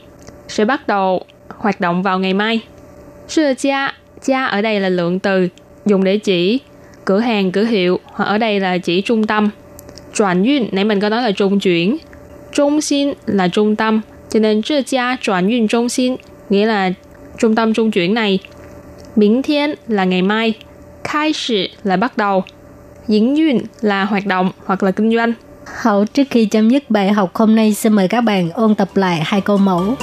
[0.49, 2.61] sẽ bắt đầu hoạt động vào ngày mai.
[3.29, 5.49] Zhe gia, gia ở đây là lượng từ,
[5.87, 6.61] dùng để chỉ
[7.05, 9.51] cửa hàng, cửa hiệu, hoặc ở đây là chỉ trung tâm.
[10.15, 11.97] Chuyển yun, nãy mình có nói là trung chuyển.
[12.53, 14.01] Trung xin là trung tâm,
[14.32, 16.18] cho nên这家转运中心
[16.50, 16.92] nghĩa là
[17.38, 18.40] trung tâm trung chuyển này.
[19.16, 20.54] Miễn thiên là ngày mai,
[21.04, 22.44] khai sự là bắt đầu,
[23.08, 25.34] diễn duyên là hoạt động hoặc là kinh doanh.
[25.82, 28.90] Hậu trước khi chấm dứt bài học hôm nay xin mời các bạn ôn tập
[28.96, 29.96] lại hai câu mẫu.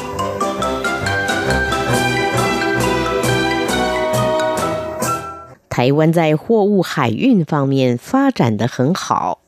[5.74, 9.40] 台湾在货物海运方面发展的很好。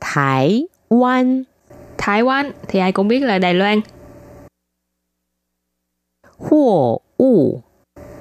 [0.00, 1.44] 台湾
[1.98, 3.80] Thái Quan thì ai cũng biết là Đài Loan.
[6.42, 7.62] 货物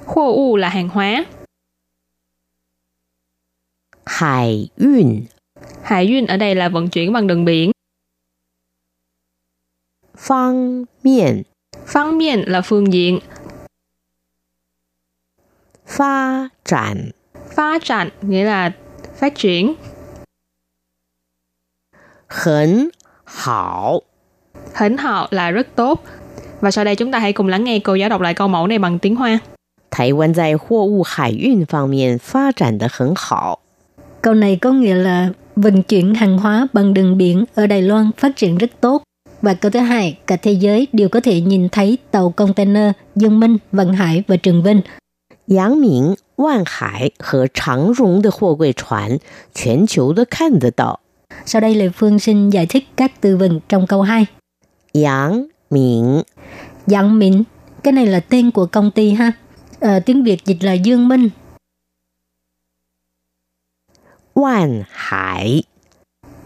[0.06, 1.26] Khô u là hàng hóa.
[4.06, 5.26] 海运
[5.84, 7.72] Hải duyên ở đây là vận chuyển bằng đường biển.
[10.18, 11.44] 方面
[11.86, 13.20] Phương miền là phương diện.
[15.86, 17.12] 发展
[17.56, 18.72] Phá triển nghĩa là
[19.16, 19.76] phát triển.
[22.28, 22.92] 很
[23.24, 24.02] 好。
[24.76, 26.04] Hỉnh họ là rất tốt.
[26.62, 28.68] Và sau đây chúng ta hãy cùng lắng nghe cô giáo đọc lại câu mẫu
[28.68, 29.40] này bằng tiếng Hoa.
[29.90, 33.60] 台湾在货物海运方面发展的很好。
[34.22, 38.12] Câu này có nghĩa là vận chuyển hàng hóa bằng đường biển ở Đài Loan
[38.18, 39.04] phát triển rất tốt.
[39.42, 43.40] Và câu thứ hai, cả thế giới đều có thể nhìn thấy tàu container Dương
[43.40, 44.82] Minh, Vận Hải và Trường Vinh.
[45.48, 49.20] 阳明、万海和长荣的货柜船，
[49.54, 51.00] 全球都看得到。
[51.46, 54.26] Sau đây Lê Phương xin giải thích các từ vựng trong câu 2.
[54.94, 56.23] 阳 Miễn.
[56.87, 57.43] Dạng Miễn,
[57.83, 59.33] cái này là tên của công ty ha.
[59.81, 61.29] Ờ, tiếng Việt dịch là Dương Minh.
[64.35, 65.63] quan Hải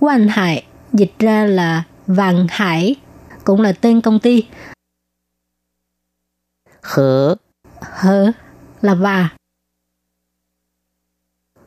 [0.01, 2.97] quan Hải dịch ra là Vàng Hải,
[3.45, 4.47] cũng là tên công ty.
[6.83, 7.37] hở,
[7.81, 8.33] hở
[8.81, 9.29] là và.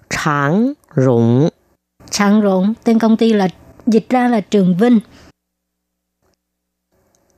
[0.10, 1.50] Tráng Rụng
[2.10, 3.48] Tráng Rụng, tên công ty là
[3.86, 5.00] dịch ra là Trường Vinh.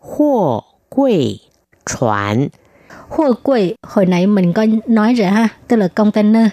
[0.01, 1.39] Hộ quỷ
[1.85, 2.49] chuẩn.
[3.09, 6.47] Hộ quỷ, hồi nãy mình có nói rồi ha, tức là container.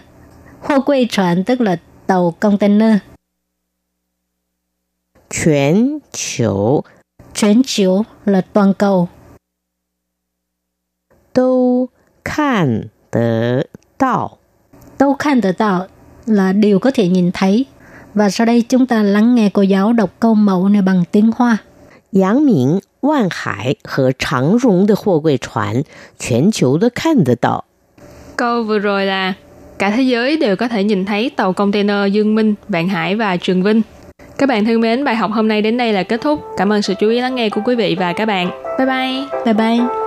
[0.60, 2.96] Hộ quỷ chuẩn tức là tàu container.
[5.30, 6.82] Chuyển chiều.
[7.34, 9.08] Chuyển chiều là toàn cầu.
[11.34, 11.88] Đâu
[12.24, 13.60] khan tờ
[13.98, 14.38] tạo.
[14.98, 15.86] Đâu khan tờ tạo
[16.26, 17.66] là điều có thể nhìn thấy.
[18.14, 21.30] Và sau đây chúng ta lắng nghe cô giáo đọc câu mẫu này bằng tiếng
[21.36, 21.56] Hoa.
[22.20, 25.83] Yang Ming 万海和长荣的货柜船，
[26.19, 27.65] 全球都看得到。
[28.35, 29.33] Câu vừa rồi là
[29.77, 33.37] cả thế giới đều có thể nhìn thấy tàu container Dương Minh, Vạn Hải và
[33.37, 33.81] Trường Vinh.
[34.37, 36.39] Các bạn thân mến, bài học hôm nay đến đây là kết thúc.
[36.57, 38.49] Cảm ơn sự chú ý lắng nghe của quý vị và các bạn.
[38.77, 39.43] Bye bye.
[39.45, 40.06] Bye bye.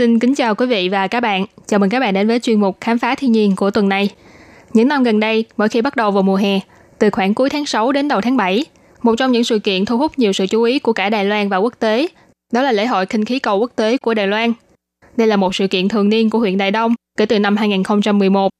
[0.00, 1.46] Xin kính chào quý vị và các bạn.
[1.66, 4.10] Chào mừng các bạn đến với chuyên mục Khám phá thiên nhiên của tuần này.
[4.72, 6.60] Những năm gần đây, mỗi khi bắt đầu vào mùa hè,
[6.98, 8.64] từ khoảng cuối tháng 6 đến đầu tháng 7,
[9.02, 11.48] một trong những sự kiện thu hút nhiều sự chú ý của cả Đài Loan
[11.48, 12.06] và quốc tế,
[12.52, 14.52] đó là lễ hội khinh khí cầu quốc tế của Đài Loan.
[15.16, 18.50] Đây là một sự kiện thường niên của huyện Đài Đông kể từ năm 2011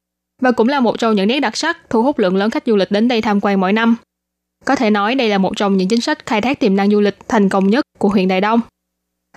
[0.41, 2.75] và cũng là một trong những nét đặc sắc thu hút lượng lớn khách du
[2.75, 3.95] lịch đến đây tham quan mỗi năm.
[4.65, 6.99] Có thể nói đây là một trong những chính sách khai thác tiềm năng du
[7.01, 8.61] lịch thành công nhất của huyện Đài Đông.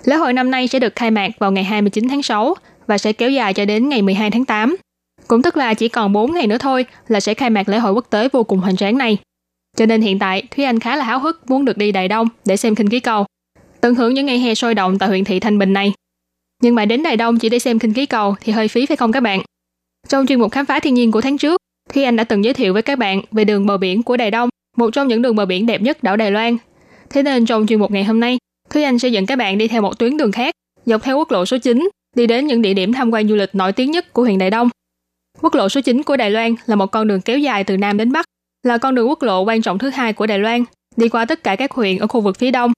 [0.04, 2.54] Lễ hội năm nay sẽ được khai mạc vào ngày 29 tháng 6
[2.86, 4.76] và sẽ kéo dài cho đến ngày 12 tháng 8.
[5.28, 7.92] Cũng tức là chỉ còn 4 ngày nữa thôi là sẽ khai mạc lễ hội
[7.92, 9.18] quốc tế vô cùng hoành tráng này.
[9.76, 12.28] Cho nên hiện tại Thúy Anh khá là háo hức muốn được đi Đài Đông
[12.44, 13.26] để xem khinh khí cầu,
[13.80, 15.92] tận hưởng những ngày hè sôi động tại huyện thị Thanh Bình này.
[16.62, 18.96] Nhưng mà đến Đài Đông chỉ để xem khinh khí cầu thì hơi phí phải
[18.96, 19.40] không các bạn?
[20.08, 21.60] Trong chuyên mục khám phá thiên nhiên của tháng trước,
[21.94, 24.30] Thúy Anh đã từng giới thiệu với các bạn về đường bờ biển của Đài
[24.30, 26.56] Đông, một trong những đường bờ biển đẹp nhất đảo Đài Loan.
[27.10, 28.38] Thế nên trong chuyên mục ngày hôm nay,
[28.74, 30.54] Thúy Anh sẽ dẫn các bạn đi theo một tuyến đường khác,
[30.86, 33.54] dọc theo quốc lộ số 9, đi đến những địa điểm tham quan du lịch
[33.54, 34.68] nổi tiếng nhất của huyện Đài Đông.
[35.40, 37.96] Quốc lộ số 9 của Đài Loan là một con đường kéo dài từ Nam
[37.96, 38.26] đến Bắc,
[38.62, 40.64] là con đường quốc lộ quan trọng thứ hai của Đài Loan,
[40.96, 42.72] đi qua tất cả các huyện ở khu vực phía Đông.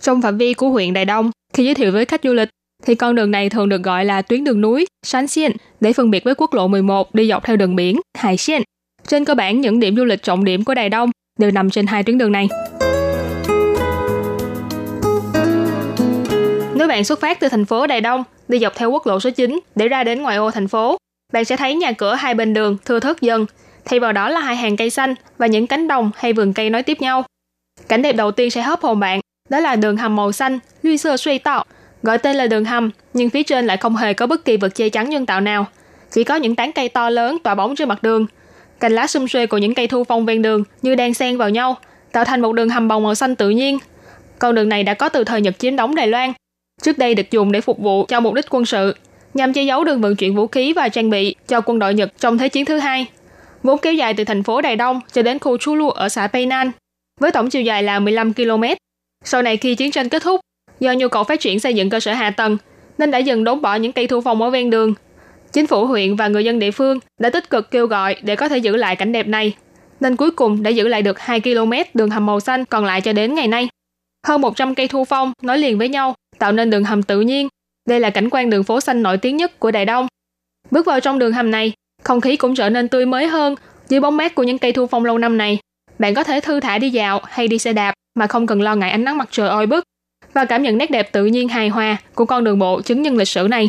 [0.00, 2.48] Trong phạm vi của huyện Đài Đông, khi giới thiệu với khách du lịch,
[2.86, 6.10] thì con đường này thường được gọi là tuyến đường núi, Sán Xiên, để phân
[6.10, 8.62] biệt với quốc lộ 11 đi dọc theo đường biển, Hải Xiên.
[9.06, 11.86] Trên cơ bản, những điểm du lịch trọng điểm của Đài Đông đều nằm trên
[11.86, 12.48] hai tuyến đường này.
[16.86, 19.30] Nếu bạn xuất phát từ thành phố Đài Đông, đi dọc theo quốc lộ số
[19.30, 20.96] 9 để ra đến ngoại ô thành phố,
[21.32, 23.46] bạn sẽ thấy nhà cửa hai bên đường thưa thớt dần,
[23.84, 26.70] thay vào đó là hai hàng cây xanh và những cánh đồng hay vườn cây
[26.70, 27.24] nối tiếp nhau.
[27.88, 30.98] Cảnh đẹp đầu tiên sẽ hấp hồn bạn, đó là đường hầm màu xanh, Luy
[30.98, 31.64] Sơ Suy Tạo,
[32.02, 34.74] gọi tên là đường hầm, nhưng phía trên lại không hề có bất kỳ vật
[34.74, 35.66] che chắn nhân tạo nào,
[36.12, 38.26] chỉ có những tán cây to lớn tỏa bóng trên mặt đường.
[38.80, 41.50] Cành lá xum xuê của những cây thu phong ven đường như đang xen vào
[41.50, 41.76] nhau,
[42.12, 43.78] tạo thành một đường hầm bồng màu xanh tự nhiên.
[44.38, 46.32] Con đường này đã có từ thời Nhật chiếm đóng Đài Loan,
[46.82, 48.94] trước đây được dùng để phục vụ cho mục đích quân sự,
[49.34, 52.12] nhằm che giấu đường vận chuyển vũ khí và trang bị cho quân đội Nhật
[52.18, 53.06] trong Thế chiến thứ hai.
[53.62, 56.70] Vốn kéo dài từ thành phố Đài Đông cho đến khu Chulu ở xã Peinan,
[57.20, 58.62] với tổng chiều dài là 15 km.
[59.24, 60.40] Sau này khi chiến tranh kết thúc,
[60.80, 62.56] do nhu cầu phát triển xây dựng cơ sở hạ tầng,
[62.98, 64.94] nên đã dần đốn bỏ những cây thu phong ở ven đường.
[65.52, 68.48] Chính phủ huyện và người dân địa phương đã tích cực kêu gọi để có
[68.48, 69.54] thể giữ lại cảnh đẹp này,
[70.00, 73.00] nên cuối cùng đã giữ lại được 2 km đường hầm màu xanh còn lại
[73.00, 73.68] cho đến ngày nay.
[74.26, 77.48] Hơn 100 cây thu phong nối liền với nhau tạo nên đường hầm tự nhiên.
[77.88, 80.06] Đây là cảnh quan đường phố xanh nổi tiếng nhất của Đài Đông.
[80.70, 81.72] Bước vào trong đường hầm này,
[82.02, 83.54] không khí cũng trở nên tươi mới hơn
[83.88, 85.58] dưới bóng mát của những cây thu phong lâu năm này.
[85.98, 88.74] Bạn có thể thư thả đi dạo hay đi xe đạp mà không cần lo
[88.74, 89.84] ngại ánh nắng mặt trời oi bức
[90.32, 93.16] và cảm nhận nét đẹp tự nhiên hài hòa của con đường bộ chứng nhân
[93.16, 93.68] lịch sử này.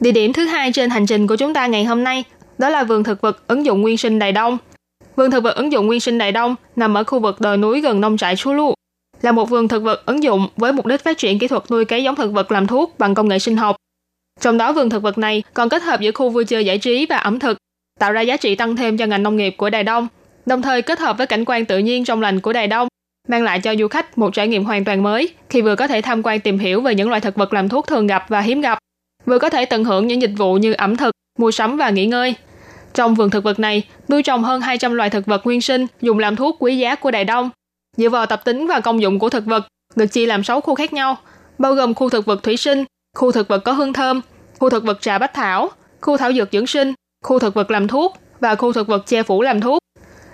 [0.00, 2.24] Địa điểm thứ hai trên hành trình của chúng ta ngày hôm nay
[2.58, 4.58] đó là vườn thực vật ứng dụng nguyên sinh Đài Đông.
[5.18, 7.80] Vườn thực vật ứng dụng nguyên sinh Đại Đông nằm ở khu vực đồi núi
[7.80, 8.74] gần nông trại Chu Lu,
[9.22, 11.84] là một vườn thực vật ứng dụng với mục đích phát triển kỹ thuật nuôi
[11.84, 13.76] cấy giống thực vật làm thuốc bằng công nghệ sinh học.
[14.40, 17.06] Trong đó vườn thực vật này còn kết hợp giữa khu vui chơi giải trí
[17.06, 17.58] và ẩm thực,
[18.00, 20.08] tạo ra giá trị tăng thêm cho ngành nông nghiệp của Đài Đông,
[20.46, 22.88] đồng thời kết hợp với cảnh quan tự nhiên trong lành của Đài Đông,
[23.28, 26.02] mang lại cho du khách một trải nghiệm hoàn toàn mới khi vừa có thể
[26.02, 28.60] tham quan tìm hiểu về những loại thực vật làm thuốc thường gặp và hiếm
[28.60, 28.78] gặp,
[29.26, 32.06] vừa có thể tận hưởng những dịch vụ như ẩm thực, mua sắm và nghỉ
[32.06, 32.34] ngơi.
[32.98, 36.18] Trong vườn thực vật này, nuôi trồng hơn 200 loài thực vật nguyên sinh dùng
[36.18, 37.50] làm thuốc quý giá của Đài Đông.
[37.96, 40.74] Dựa vào tập tính và công dụng của thực vật, được chia làm 6 khu
[40.74, 41.16] khác nhau,
[41.58, 42.84] bao gồm khu thực vật thủy sinh,
[43.16, 44.20] khu thực vật có hương thơm,
[44.58, 45.70] khu thực vật trà bách thảo,
[46.00, 46.94] khu thảo dược dưỡng sinh,
[47.24, 49.78] khu thực vật làm thuốc và khu thực vật che phủ làm thuốc.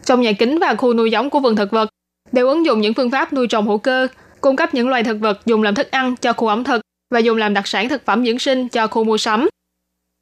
[0.05, 1.89] Trong nhà kính và khu nuôi giống của vườn thực vật
[2.33, 4.09] đều ứng dụng những phương pháp nuôi trồng hữu cơ,
[4.41, 6.81] cung cấp những loài thực vật dùng làm thức ăn cho khu ẩm thực
[7.15, 9.49] và dùng làm đặc sản thực phẩm dưỡng sinh cho khu mua sắm.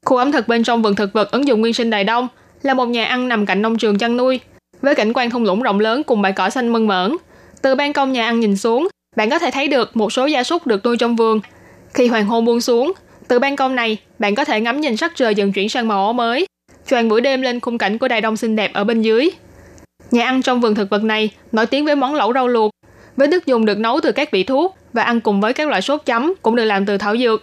[0.07, 2.29] Khu ẩm thực bên trong vườn thực vật ứng dụng nguyên sinh Đài Đông
[2.63, 4.41] là một nhà ăn nằm cạnh nông trường chăn nuôi,
[4.81, 7.17] với cảnh quan thung lũng rộng lớn cùng bãi cỏ xanh mơn mởn.
[7.63, 10.43] Từ ban công nhà ăn nhìn xuống, bạn có thể thấy được một số gia
[10.43, 11.41] súc được nuôi trong vườn.
[11.95, 12.93] Khi hoàng hôn buông xuống,
[13.29, 16.07] từ ban công này, bạn có thể ngắm nhìn sắc trời dần chuyển sang màu
[16.07, 16.47] ố mới,
[16.91, 19.31] choàng buổi đêm lên khung cảnh của Đài Đông xinh đẹp ở bên dưới.
[20.11, 22.71] Nhà ăn trong vườn thực vật này nổi tiếng với món lẩu rau luộc,
[23.17, 25.83] với nước dùng được nấu từ các vị thuốc và ăn cùng với các loại
[25.83, 27.43] sốt chấm cũng được làm từ thảo dược.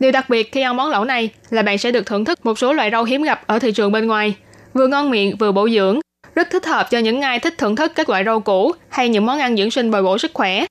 [0.00, 2.58] Điều đặc biệt khi ăn món lẩu này là bạn sẽ được thưởng thức một
[2.58, 4.34] số loại rau hiếm gặp ở thị trường bên ngoài,
[4.74, 6.00] vừa ngon miệng vừa bổ dưỡng,
[6.34, 9.26] rất thích hợp cho những ai thích thưởng thức các loại rau củ hay những
[9.26, 10.64] món ăn dưỡng sinh bồi bổ sức khỏe.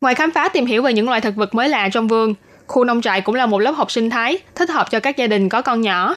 [0.00, 2.34] Ngoài khám phá tìm hiểu về những loại thực vật mới lạ trong vườn,
[2.66, 5.26] khu nông trại cũng là một lớp học sinh thái thích hợp cho các gia
[5.26, 6.14] đình có con nhỏ.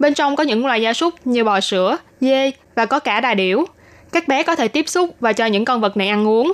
[0.00, 3.34] Bên trong có những loài gia súc như bò sữa, dê và có cả đà
[3.34, 3.64] điểu.
[4.12, 6.52] Các bé có thể tiếp xúc và cho những con vật này ăn uống.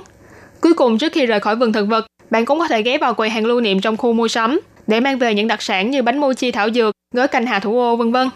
[0.61, 3.13] Cuối cùng trước khi rời khỏi vườn thực vật, bạn cũng có thể ghé vào
[3.13, 4.59] quầy hàng lưu niệm trong khu mua sắm
[4.89, 7.79] để mang về những đặc sản như bánh mochi thảo dược, gói canh hà thủ
[7.79, 8.29] ô vân vân.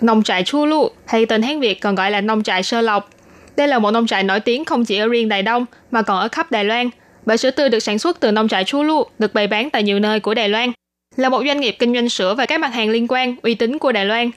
[0.00, 3.10] Nông trại Chu Lu hay tên Hán Việt còn gọi là nông trại Sơ Lộc.
[3.56, 6.18] Đây là một nông trại nổi tiếng không chỉ ở riêng Đài Đông mà còn
[6.18, 6.90] ở khắp Đài Loan.
[7.26, 9.82] Bởi sữa tươi được sản xuất từ nông trại Chu Lu được bày bán tại
[9.82, 10.72] nhiều nơi của Đài Loan.
[11.16, 13.78] Là một doanh nghiệp kinh doanh sữa và các mặt hàng liên quan uy tín
[13.78, 14.30] của Đài Loan.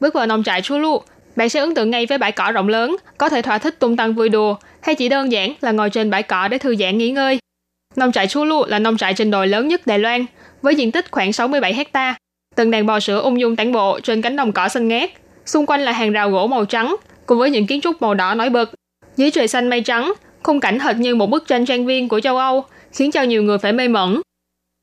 [0.00, 1.02] Bước vào nông trại Chu Lu,
[1.36, 3.96] bạn sẽ ấn tượng ngay với bãi cỏ rộng lớn, có thể thỏa thích tung
[3.96, 6.98] tăng vui đùa, hay chỉ đơn giản là ngồi trên bãi cỏ để thư giãn
[6.98, 7.38] nghỉ ngơi.
[7.96, 10.26] Nông trại Chu Lu là nông trại trên đồi lớn nhất Đài Loan,
[10.62, 12.14] với diện tích khoảng 67 hecta.
[12.56, 15.10] Từng đàn bò sữa ung dung tản bộ trên cánh đồng cỏ xanh ngát,
[15.46, 18.34] xung quanh là hàng rào gỗ màu trắng, cùng với những kiến trúc màu đỏ
[18.34, 18.70] nổi bật.
[19.16, 20.12] Dưới trời xanh mây trắng,
[20.42, 23.42] khung cảnh hệt như một bức tranh trang viên của châu Âu, khiến cho nhiều
[23.42, 24.20] người phải mê mẩn.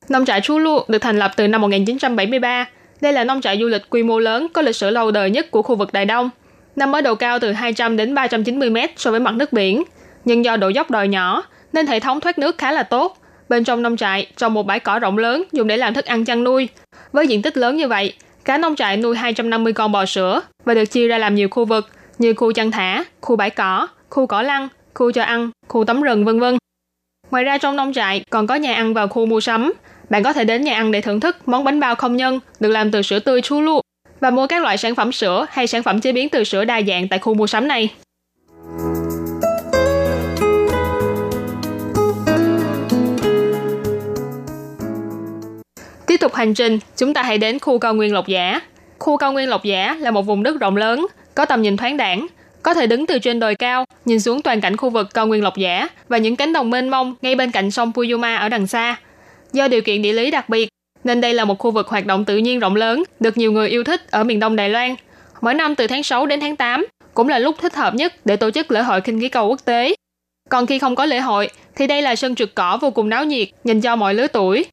[0.09, 2.67] Nông trại Chu Lu được thành lập từ năm 1973.
[3.01, 5.51] Đây là nông trại du lịch quy mô lớn có lịch sử lâu đời nhất
[5.51, 6.29] của khu vực Đài Đông.
[6.75, 9.83] Nằm ở độ cao từ 200 đến 390 mét so với mặt nước biển.
[10.25, 11.43] Nhưng do độ dốc đồi nhỏ,
[11.73, 13.17] nên hệ thống thoát nước khá là tốt.
[13.49, 16.25] Bên trong nông trại, trồng một bãi cỏ rộng lớn dùng để làm thức ăn
[16.25, 16.69] chăn nuôi.
[17.11, 18.13] Với diện tích lớn như vậy,
[18.45, 21.65] cả nông trại nuôi 250 con bò sữa và được chia ra làm nhiều khu
[21.65, 25.83] vực như khu chăn thả, khu bãi cỏ, khu cỏ lăn, khu cho ăn, khu
[25.83, 26.57] tắm rừng vân vân.
[27.31, 29.73] Ngoài ra trong nông trại còn có nhà ăn và khu mua sắm.
[30.09, 32.69] Bạn có thể đến nhà ăn để thưởng thức món bánh bao không nhân được
[32.69, 33.80] làm từ sữa tươi chu lu
[34.21, 36.81] và mua các loại sản phẩm sữa hay sản phẩm chế biến từ sữa đa
[36.81, 37.89] dạng tại khu mua sắm này.
[46.07, 48.59] Tiếp tục hành trình, chúng ta hãy đến khu cao nguyên Lộc Giả.
[48.99, 51.97] Khu cao nguyên Lộc Giả là một vùng đất rộng lớn, có tầm nhìn thoáng
[51.97, 52.27] đẳng,
[52.63, 55.43] có thể đứng từ trên đồi cao, nhìn xuống toàn cảnh khu vực cao nguyên
[55.43, 58.67] Lộc Giả và những cánh đồng mênh mông ngay bên cạnh sông Puyuma ở đằng
[58.67, 58.95] xa.
[59.53, 60.69] Do điều kiện địa lý đặc biệt,
[61.03, 63.69] nên đây là một khu vực hoạt động tự nhiên rộng lớn, được nhiều người
[63.69, 64.95] yêu thích ở miền Đông Đài Loan.
[65.41, 68.35] Mỗi năm từ tháng 6 đến tháng 8 cũng là lúc thích hợp nhất để
[68.35, 69.95] tổ chức lễ hội khinh khí cầu quốc tế.
[70.49, 73.25] Còn khi không có lễ hội, thì đây là sân trượt cỏ vô cùng náo
[73.25, 74.65] nhiệt, dành cho mọi lứa tuổi.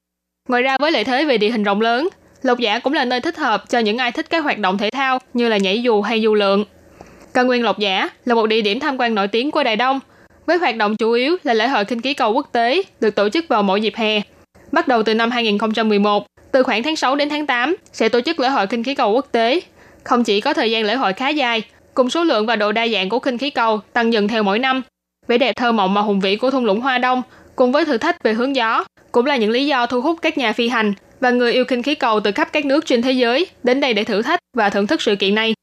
[0.49, 2.09] Ngoài ra với lợi thế về địa hình rộng lớn,
[2.43, 4.91] Lộc Giả cũng là nơi thích hợp cho những ai thích các hoạt động thể
[4.91, 6.64] thao như là nhảy dù hay du lượn.
[7.35, 10.01] Cao nguyên Lộc Giả là một địa điểm tham quan nổi tiếng của Đài Đông,
[10.47, 13.29] với hoạt động chủ yếu là lễ hội khinh khí cầu quốc tế được tổ
[13.29, 14.20] chức vào mỗi dịp hè.
[14.72, 18.40] Bắt đầu từ năm 2011, từ khoảng tháng 6 đến tháng 8 sẽ tổ chức
[18.40, 19.60] lễ hội khinh khí cầu quốc tế.
[20.04, 21.62] Không chỉ có thời gian lễ hội khá dài,
[21.94, 24.58] cùng số lượng và độ đa dạng của khinh khí cầu tăng dần theo mỗi
[24.58, 24.82] năm.
[25.28, 27.22] Vẻ đẹp thơ mộng mà hùng vĩ của thung lũng Hoa Đông
[27.56, 30.38] cùng với thử thách về hướng gió cũng là những lý do thu hút các
[30.38, 33.12] nhà phi hành và người yêu khinh khí cầu từ khắp các nước trên thế
[33.12, 35.54] giới đến đây để thử thách và thưởng thức sự kiện này.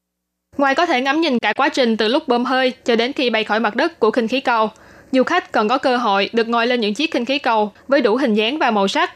[0.56, 3.30] Ngoài có thể ngắm nhìn cả quá trình từ lúc bơm hơi cho đến khi
[3.30, 4.70] bay khỏi mặt đất của khinh khí cầu,
[5.12, 8.00] du khách còn có cơ hội được ngồi lên những chiếc khinh khí cầu với
[8.00, 9.12] đủ hình dáng và màu sắc,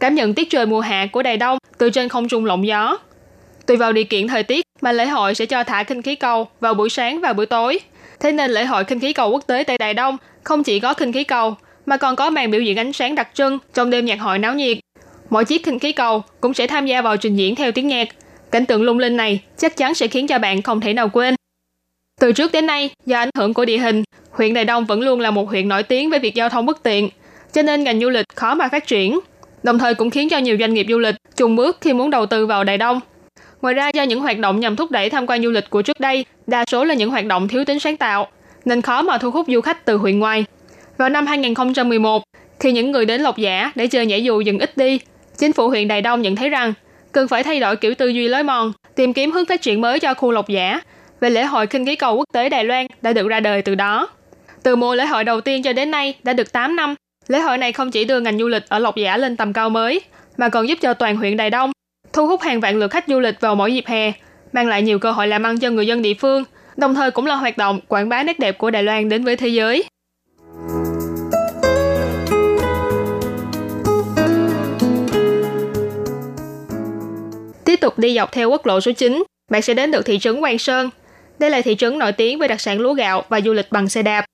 [0.00, 2.98] cảm nhận tiết trời mùa hạ của Đài Đông từ trên không trung lộng gió.
[3.66, 6.48] Tùy vào điều kiện thời tiết mà lễ hội sẽ cho thả khinh khí cầu
[6.60, 7.80] vào buổi sáng và buổi tối.
[8.20, 10.94] Thế nên lễ hội khinh khí cầu quốc tế tại Đài Đông không chỉ có
[10.94, 14.04] khinh khí cầu mà còn có màn biểu diễn ánh sáng đặc trưng trong đêm
[14.04, 14.78] nhạc hội náo nhiệt.
[15.30, 18.08] Mỗi chiếc khinh khí cầu cũng sẽ tham gia vào trình diễn theo tiếng nhạc.
[18.50, 21.34] Cảnh tượng lung linh này chắc chắn sẽ khiến cho bạn không thể nào quên.
[22.20, 24.02] Từ trước đến nay, do ảnh hưởng của địa hình,
[24.34, 26.82] huyện Đài Đông vẫn luôn là một huyện nổi tiếng với việc giao thông bất
[26.82, 27.08] tiện,
[27.52, 29.20] cho nên ngành du lịch khó mà phát triển.
[29.62, 32.26] Đồng thời cũng khiến cho nhiều doanh nghiệp du lịch chùng bước khi muốn đầu
[32.26, 33.00] tư vào Đài Đông.
[33.62, 36.00] Ngoài ra do những hoạt động nhằm thúc đẩy tham quan du lịch của trước
[36.00, 38.28] đây, đa số là những hoạt động thiếu tính sáng tạo,
[38.64, 40.44] nên khó mà thu hút du khách từ huyện ngoài.
[40.96, 42.22] Vào năm 2011,
[42.60, 45.00] khi những người đến Lộc Giả để chơi nhảy dù dần ít đi,
[45.38, 46.72] chính phủ huyện Đài Đông nhận thấy rằng
[47.12, 50.00] cần phải thay đổi kiểu tư duy lối mòn, tìm kiếm hướng phát triển mới
[50.00, 50.80] cho khu Lộc Giả
[51.20, 53.74] về lễ hội khinh khí cầu quốc tế Đài Loan đã được ra đời từ
[53.74, 54.08] đó.
[54.64, 56.94] Từ mùa lễ hội đầu tiên cho đến nay đã được 8 năm,
[57.28, 59.70] lễ hội này không chỉ đưa ngành du lịch ở Lộc Giả lên tầm cao
[59.70, 60.00] mới,
[60.36, 61.72] mà còn giúp cho toàn huyện Đài Đông
[62.12, 64.12] thu hút hàng vạn lượt khách du lịch vào mỗi dịp hè,
[64.52, 66.44] mang lại nhiều cơ hội làm ăn cho người dân địa phương,
[66.76, 69.36] đồng thời cũng là hoạt động quảng bá nét đẹp của Đài Loan đến với
[69.36, 69.84] thế giới.
[77.64, 80.40] Tiếp tục đi dọc theo quốc lộ số 9, bạn sẽ đến được thị trấn
[80.40, 80.90] Quang Sơn.
[81.38, 83.88] Đây là thị trấn nổi tiếng với đặc sản lúa gạo và du lịch bằng
[83.88, 84.24] xe đạp.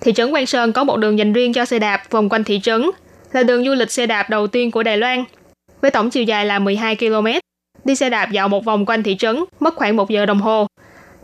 [0.00, 2.60] Thị trấn Quang Sơn có một đường dành riêng cho xe đạp vòng quanh thị
[2.60, 2.90] trấn,
[3.32, 5.24] là đường du lịch xe đạp đầu tiên của Đài Loan.
[5.80, 7.26] Với tổng chiều dài là 12 km,
[7.84, 10.66] đi xe đạp dạo một vòng quanh thị trấn mất khoảng một giờ đồng hồ.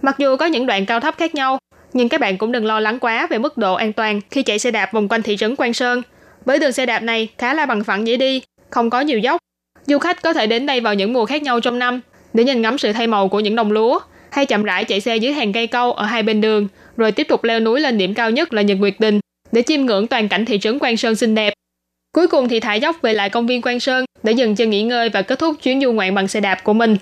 [0.03, 1.59] Mặc dù có những đoạn cao thấp khác nhau,
[1.93, 4.59] nhưng các bạn cũng đừng lo lắng quá về mức độ an toàn khi chạy
[4.59, 6.03] xe đạp vòng quanh thị trấn Quang Sơn.
[6.45, 9.41] Bởi đường xe đạp này khá là bằng phẳng dễ đi, không có nhiều dốc.
[9.87, 12.01] Du khách có thể đến đây vào những mùa khác nhau trong năm
[12.33, 13.99] để nhìn ngắm sự thay màu của những đồng lúa,
[14.31, 17.29] hay chậm rãi chạy xe dưới hàng cây câu ở hai bên đường, rồi tiếp
[17.29, 19.21] tục leo núi lên điểm cao nhất là Nhật Nguyệt Đình
[19.53, 21.53] để chiêm ngưỡng toàn cảnh thị trấn Quang Sơn xinh đẹp.
[22.15, 24.83] Cuối cùng thì thả dốc về lại công viên Quang Sơn để dừng chân nghỉ
[24.83, 26.97] ngơi và kết thúc chuyến du ngoạn bằng xe đạp của mình.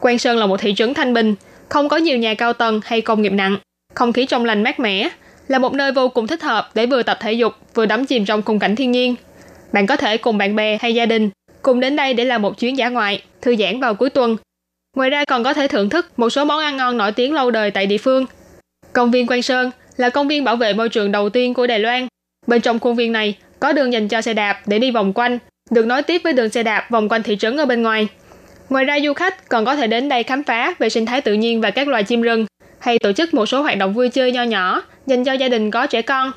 [0.00, 1.34] Quang Sơn là một thị trấn thanh bình,
[1.68, 3.58] không có nhiều nhà cao tầng hay công nghiệp nặng,
[3.94, 5.08] không khí trong lành mát mẻ,
[5.48, 8.24] là một nơi vô cùng thích hợp để vừa tập thể dục vừa đắm chìm
[8.24, 9.14] trong khung cảnh thiên nhiên.
[9.72, 11.30] Bạn có thể cùng bạn bè hay gia đình
[11.62, 14.36] cùng đến đây để làm một chuyến dã ngoại, thư giãn vào cuối tuần.
[14.96, 17.50] Ngoài ra còn có thể thưởng thức một số món ăn ngon nổi tiếng lâu
[17.50, 18.26] đời tại địa phương.
[18.94, 21.78] Công viên Quang Sơn là công viên bảo vệ môi trường đầu tiên của Đài
[21.78, 22.06] Loan.
[22.46, 25.38] Bên trong khuôn viên này có đường dành cho xe đạp để đi vòng quanh,
[25.70, 28.08] được nối tiếp với đường xe đạp vòng quanh thị trấn ở bên ngoài.
[28.68, 31.34] Ngoài ra du khách còn có thể đến đây khám phá về sinh thái tự
[31.34, 32.46] nhiên và các loài chim rừng,
[32.78, 35.70] hay tổ chức một số hoạt động vui chơi nho nhỏ dành cho gia đình
[35.70, 36.32] có trẻ con.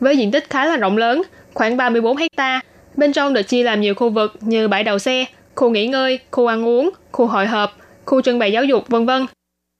[0.00, 1.22] Với diện tích khá là rộng lớn,
[1.54, 2.60] khoảng 34 hecta,
[2.96, 5.24] bên trong được chia làm nhiều khu vực như bãi đậu xe,
[5.54, 9.06] khu nghỉ ngơi, khu ăn uống, khu hội họp, khu trưng bày giáo dục, vân
[9.06, 9.26] vân.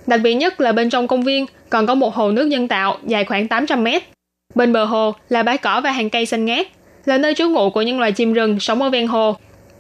[0.07, 2.99] Đặc biệt nhất là bên trong công viên còn có một hồ nước nhân tạo
[3.07, 4.03] dài khoảng 800 mét.
[4.55, 6.67] Bên bờ hồ là bãi cỏ và hàng cây xanh ngát,
[7.05, 9.37] là nơi trú ngụ của những loài chim rừng sống ở ven hồ.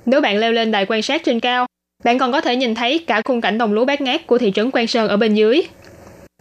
[0.06, 1.66] Nếu bạn leo lên đài quan sát trên cao,
[2.04, 4.52] bạn còn có thể nhìn thấy cả khung cảnh đồng lúa bát ngát của thị
[4.54, 5.62] trấn Quan Sơn ở bên dưới.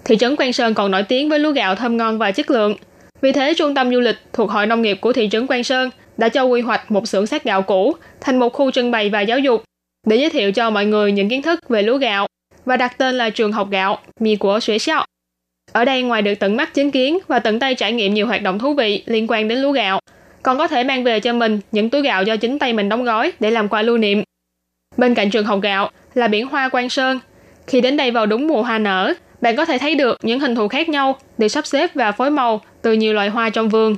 [0.05, 2.75] Thị trấn Quan Sơn còn nổi tiếng với lúa gạo thơm ngon và chất lượng.
[3.21, 5.89] Vì thế, trung tâm du lịch thuộc Hội Nông nghiệp của thị trấn Quan Sơn
[6.17, 9.21] đã cho quy hoạch một xưởng sát gạo cũ thành một khu trưng bày và
[9.21, 9.63] giáo dục
[10.07, 12.27] để giới thiệu cho mọi người những kiến thức về lúa gạo
[12.65, 15.01] và đặt tên là trường học gạo, mì của Xuế xeo.
[15.71, 18.41] Ở đây ngoài được tận mắt chứng kiến và tận tay trải nghiệm nhiều hoạt
[18.41, 19.99] động thú vị liên quan đến lúa gạo,
[20.43, 23.03] còn có thể mang về cho mình những túi gạo do chính tay mình đóng
[23.03, 24.23] gói để làm quà lưu niệm.
[24.97, 27.19] Bên cạnh trường học gạo là biển hoa Quan Sơn.
[27.67, 30.55] Khi đến đây vào đúng mùa hoa nở, bạn có thể thấy được những hình
[30.55, 33.95] thù khác nhau được sắp xếp và phối màu từ nhiều loại hoa trong vườn.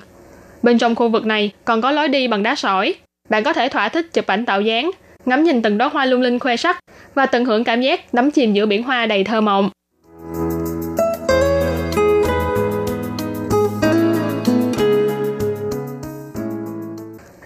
[0.64, 2.96] Bên trong khu vực này còn có lối đi bằng đá sỏi.
[3.30, 4.92] Bạn có thể thỏa thích chụp ảnh tạo dáng,
[5.26, 6.80] ngắm nhìn từng đóa hoa lung linh khoe sắc
[7.16, 9.70] và tận hưởng cảm giác đắm chìm giữa biển hoa đầy thơ mộng.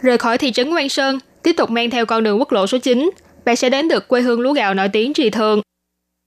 [0.01, 2.77] Rời khỏi thị trấn Quan Sơn, tiếp tục men theo con đường quốc lộ số
[2.77, 3.09] 9,
[3.45, 5.61] bạn sẽ đến được quê hương lúa gạo nổi tiếng Trì Thượng.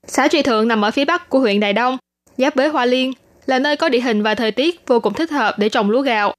[0.06, 1.98] Xã Trì Thượng nằm ở phía bắc của huyện Đài Đông,
[2.36, 3.12] giáp với Hoa Liên,
[3.46, 6.00] là nơi có địa hình và thời tiết vô cùng thích hợp để trồng lúa
[6.00, 6.34] gạo.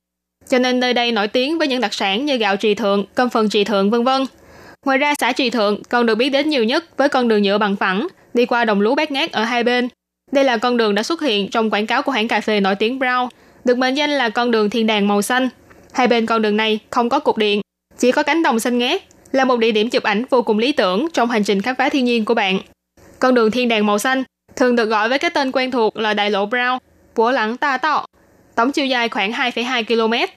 [0.49, 3.29] Cho nên nơi đây nổi tiếng với những đặc sản như gạo Trì Thượng, cơm
[3.29, 4.25] phần Trì Thượng vân vân.
[4.85, 7.57] Ngoài ra xã Trì Thượng còn được biết đến nhiều nhất với con đường nhựa
[7.57, 9.89] bằng phẳng đi qua đồng lúa bát ngát ở hai bên.
[10.31, 12.75] Đây là con đường đã xuất hiện trong quảng cáo của hãng cà phê nổi
[12.75, 13.27] tiếng Brown,
[13.65, 15.49] được mệnh danh là con đường thiên đàng màu xanh.
[15.93, 17.61] Hai bên con đường này không có cục điện,
[17.97, 19.01] chỉ có cánh đồng xanh ngát,
[19.31, 21.89] là một địa điểm chụp ảnh vô cùng lý tưởng trong hành trình khám phá
[21.89, 22.59] thiên nhiên của bạn.
[23.19, 24.23] Con đường thiên đàng màu xanh
[24.55, 26.77] thường được gọi với cái tên quen thuộc là đại lộ Brown,
[27.13, 28.05] của lãng ta tạo,
[28.55, 30.33] tổng chiều dài khoảng 2,2 km.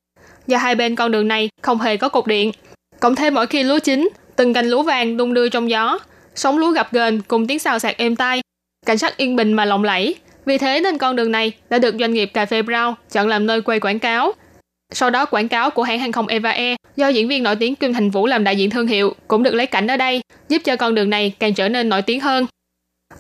[0.47, 2.53] Do hai bên con đường này không hề có cột điện,
[3.01, 5.99] cộng thêm mỗi khi lúa chín, từng cành lúa vàng đung đưa trong gió,
[6.35, 8.41] sóng lúa gặp gền cùng tiếng xào xạc êm tai,
[8.87, 10.17] cảnh sắc yên bình mà lộng lẫy.
[10.45, 13.47] Vì thế nên con đường này đã được doanh nghiệp cà phê Brown chọn làm
[13.47, 14.33] nơi quay quảng cáo.
[14.93, 17.77] Sau đó quảng cáo của hãng hàng không Eva Air do diễn viên nổi tiếng
[17.77, 20.63] Kim Thành Vũ làm đại diện thương hiệu cũng được lấy cảnh ở đây, giúp
[20.65, 22.47] cho con đường này càng trở nên nổi tiếng hơn.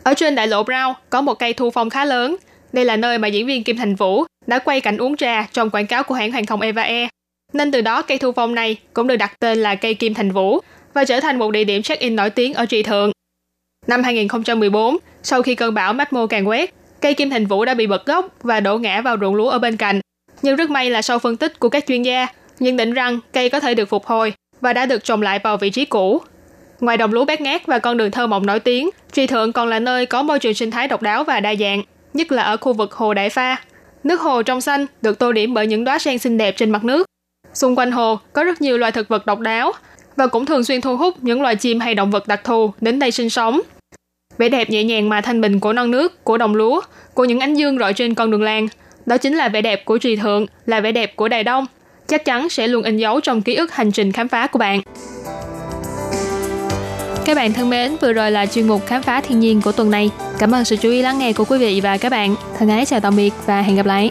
[0.02, 2.36] Ở trên đại lộ Brown có một cây thu phong khá lớn.
[2.72, 5.70] Đây là nơi mà diễn viên Kim Thành Vũ đã quay cảnh uống trà trong
[5.70, 7.08] quảng cáo của hãng hàng không Eva Air.
[7.52, 10.30] Nên từ đó cây thu phong này cũng được đặt tên là cây Kim Thành
[10.30, 10.60] Vũ
[10.94, 13.10] và trở thành một địa điểm check-in nổi tiếng ở Tri Thượng.
[13.86, 17.86] Năm 2014, sau khi cơn bão Matmo càng quét, cây Kim Thành Vũ đã bị
[17.86, 20.00] bật gốc và đổ ngã vào ruộng lúa ở bên cạnh.
[20.42, 22.26] Nhưng rất may là sau phân tích của các chuyên gia,
[22.58, 25.56] nhận định rằng cây có thể được phục hồi và đã được trồng lại vào
[25.56, 26.22] vị trí cũ.
[26.80, 29.68] Ngoài đồng lúa bát ngát và con đường thơ mộng nổi tiếng, Trì Thượng còn
[29.68, 31.82] là nơi có môi trường sinh thái độc đáo và đa dạng,
[32.14, 33.56] nhất là ở khu vực Hồ Đại Pha.
[34.04, 36.84] Nước hồ trong xanh được tô điểm bởi những đóa sen xinh đẹp trên mặt
[36.84, 37.06] nước.
[37.54, 39.72] Xung quanh hồ có rất nhiều loài thực vật độc đáo
[40.16, 42.98] và cũng thường xuyên thu hút những loài chim hay động vật đặc thù đến
[42.98, 43.60] đây sinh sống.
[44.38, 46.80] Vẻ đẹp nhẹ nhàng mà thanh bình của non nước, của đồng lúa,
[47.14, 48.68] của những ánh dương rọi trên con đường làng.
[49.06, 51.66] Đó chính là vẻ đẹp của trì thượng, là vẻ đẹp của Đài Đông.
[52.06, 54.80] Chắc chắn sẽ luôn in dấu trong ký ức hành trình khám phá của bạn.
[57.24, 59.90] Các bạn thân mến, vừa rồi là chuyên mục khám phá thiên nhiên của tuần
[59.90, 60.10] này.
[60.38, 62.36] Cảm ơn sự chú ý lắng nghe của quý vị và các bạn.
[62.58, 64.10] Thân ái chào tạm biệt và hẹn gặp lại.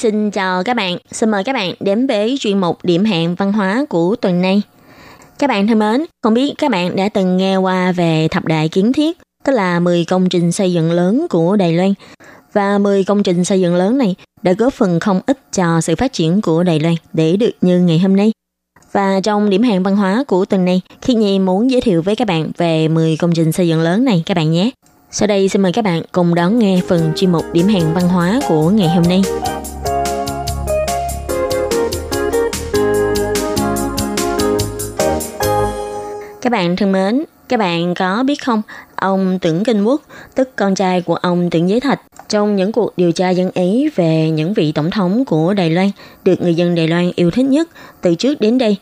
[0.00, 0.98] Xin chào các bạn.
[1.12, 4.62] Xin mời các bạn đến với chuyên mục điểm hẹn văn hóa của tuần này.
[5.38, 8.68] Các bạn thân mến, không biết các bạn đã từng nghe qua về thập đại
[8.68, 11.94] kiến thiết, tức là 10 công trình xây dựng lớn của Đài Loan.
[12.52, 15.96] Và 10 công trình xây dựng lớn này đã góp phần không ít cho sự
[15.96, 18.32] phát triển của Đài Loan để được như ngày hôm nay.
[18.92, 22.16] Và trong điểm hẹn văn hóa của tuần này, Khi Nhi muốn giới thiệu với
[22.16, 24.70] các bạn về 10 công trình xây dựng lớn này các bạn nhé.
[25.10, 28.08] Sau đây xin mời các bạn cùng đón nghe phần chuyên mục điểm hẹn văn
[28.08, 29.22] hóa của ngày hôm nay.
[36.42, 38.62] Các bạn thân mến, các bạn có biết không,
[38.96, 40.02] ông Tưởng Kinh Quốc,
[40.34, 43.88] tức con trai của ông Tưởng Giới Thạch, trong những cuộc điều tra dân Ý
[43.88, 45.90] về những vị tổng thống của Đài Loan
[46.24, 47.68] được người dân Đài Loan yêu thích nhất
[48.00, 48.76] từ trước đến đây,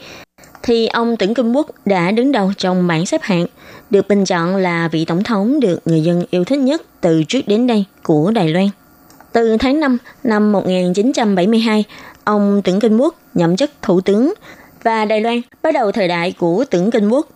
[0.62, 3.46] thì ông Tưởng Kinh Quốc đã đứng đầu trong bảng xếp hạng,
[3.90, 7.40] được bình chọn là vị tổng thống được người dân yêu thích nhất từ trước
[7.46, 8.68] đến đây của Đài Loan.
[9.32, 11.84] Từ tháng 5 năm 1972,
[12.24, 14.34] ông Tưởng Kinh Quốc nhậm chức thủ tướng
[14.82, 17.26] và Đài Loan bắt đầu thời đại của Tưởng Kinh Quốc.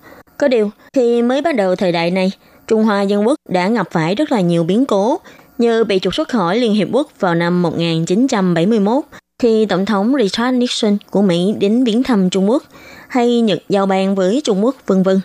[0.43, 2.33] Có điều, khi mới bắt đầu thời đại này,
[2.67, 5.21] Trung Hoa Dân Quốc đã gặp phải rất là nhiều biến cố,
[5.59, 9.05] như bị trục xuất khỏi Liên Hiệp Quốc vào năm 1971,
[9.39, 12.63] khi Tổng thống Richard Nixon của Mỹ đến viếng thăm Trung Quốc,
[13.09, 15.21] hay Nhật giao ban với Trung Quốc, vân vân.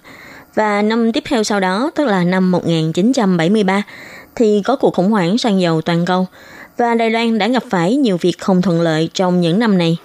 [0.55, 3.83] Và năm tiếp theo sau đó, tức là năm 1973,
[4.35, 6.27] thì có cuộc khủng hoảng xăng dầu toàn cầu,
[6.77, 9.97] và Đài Loan đã gặp phải nhiều việc không thuận lợi trong những năm này.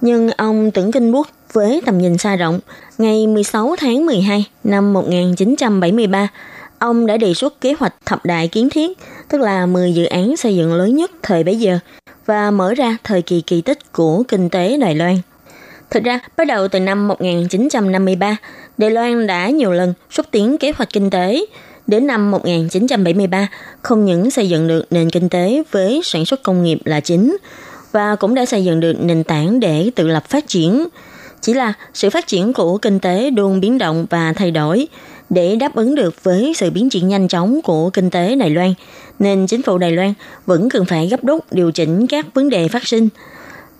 [0.00, 2.60] Nhưng ông Tưởng Kinh Quốc với tầm nhìn xa rộng,
[2.98, 6.28] ngày 16 tháng 12 năm 1973,
[6.78, 10.36] ông đã đề xuất kế hoạch thập đại kiến thiết, tức là 10 dự án
[10.36, 11.78] xây dựng lớn nhất thời bấy giờ
[12.26, 15.18] và mở ra thời kỳ kỳ tích của kinh tế Đài Loan.
[15.90, 18.36] Thực ra, bắt đầu từ năm 1953,
[18.78, 21.46] Đài Loan đã nhiều lần xúc tiến kế hoạch kinh tế.
[21.86, 23.48] Đến năm 1973,
[23.82, 27.36] không những xây dựng được nền kinh tế với sản xuất công nghiệp là chính,
[27.92, 30.84] và cũng đã xây dựng được nền tảng để tự lập phát triển.
[31.44, 34.88] Chỉ là sự phát triển của kinh tế luôn biến động và thay đổi
[35.30, 38.74] để đáp ứng được với sự biến chuyển nhanh chóng của kinh tế Đài Loan,
[39.18, 40.14] nên chính phủ Đài Loan
[40.46, 43.08] vẫn cần phải gấp rút điều chỉnh các vấn đề phát sinh.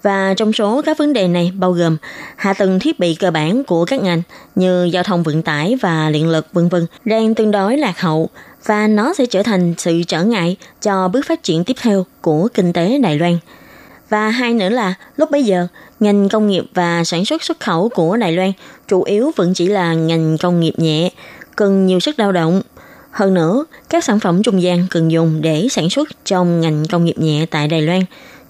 [0.02, 1.96] Và trong số các vấn đề này bao gồm
[2.36, 4.22] hạ tầng thiết bị cơ bản của các ngành
[4.54, 8.28] như giao thông vận tải và điện lực vân vân đang tương đối lạc hậu
[8.66, 12.48] và nó sẽ trở thành sự trở ngại cho bước phát triển tiếp theo của
[12.54, 13.38] kinh tế Đài Loan.
[14.14, 15.66] Và hai nữa là lúc bấy giờ,
[16.00, 18.52] ngành công nghiệp và sản xuất xuất khẩu của Đài Loan
[18.88, 21.10] chủ yếu vẫn chỉ là ngành công nghiệp nhẹ,
[21.56, 22.62] cần nhiều sức lao động.
[23.10, 27.04] Hơn nữa, các sản phẩm trung gian cần dùng để sản xuất trong ngành công
[27.04, 28.00] nghiệp nhẹ tại Đài Loan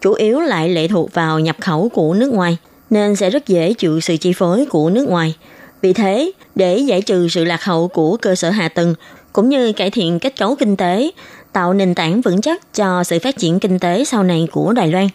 [0.01, 2.57] chủ yếu lại lệ thuộc vào nhập khẩu của nước ngoài,
[2.91, 5.37] nên sẽ rất dễ chịu sự chi phối của nước ngoài.
[5.83, 8.95] Vì thế, để giải trừ sự lạc hậu của cơ sở hạ tầng,
[9.33, 11.11] cũng như cải thiện kết cấu kinh tế,
[11.53, 14.89] tạo nền tảng vững chắc cho sự phát triển kinh tế sau này của Đài
[14.89, 15.09] Loan,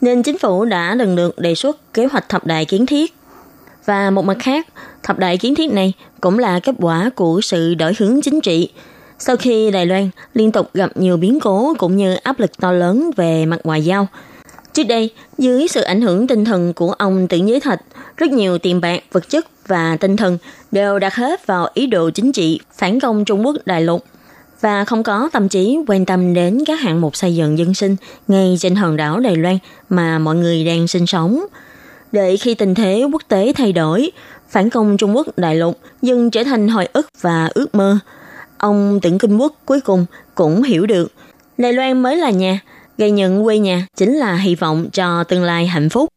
[0.00, 3.14] nên chính phủ đã lần lượt đề xuất kế hoạch thập đại kiến thiết.
[3.84, 4.66] Và một mặt khác,
[5.02, 8.70] thập đại kiến thiết này cũng là kết quả của sự đổi hướng chính trị.
[9.18, 12.72] Sau khi Đài Loan liên tục gặp nhiều biến cố cũng như áp lực to
[12.72, 14.08] lớn về mặt ngoại giao,
[14.72, 17.80] Trước đây, dưới sự ảnh hưởng tinh thần của ông Tưởng Giới Thạch,
[18.16, 20.38] rất nhiều tiền bạc, vật chất và tinh thần
[20.72, 24.04] đều đặt hết vào ý đồ chính trị phản công Trung Quốc đại lục
[24.60, 27.96] và không có tâm trí quan tâm đến các hạng mục xây dựng dân sinh
[28.28, 29.58] ngay trên hòn đảo Đài Loan
[29.88, 31.40] mà mọi người đang sinh sống.
[32.12, 34.10] để khi tình thế quốc tế thay đổi
[34.48, 37.98] phản công Trung Quốc đại lục dần trở thành hồi ức và ước mơ.
[38.58, 41.12] Ông Tưởng Kinh Quốc cuối cùng cũng hiểu được
[41.58, 42.60] Đài Loan mới là nhà,
[42.98, 46.08] gây nhận quê nhà chính là hy vọng cho tương lai hạnh phúc.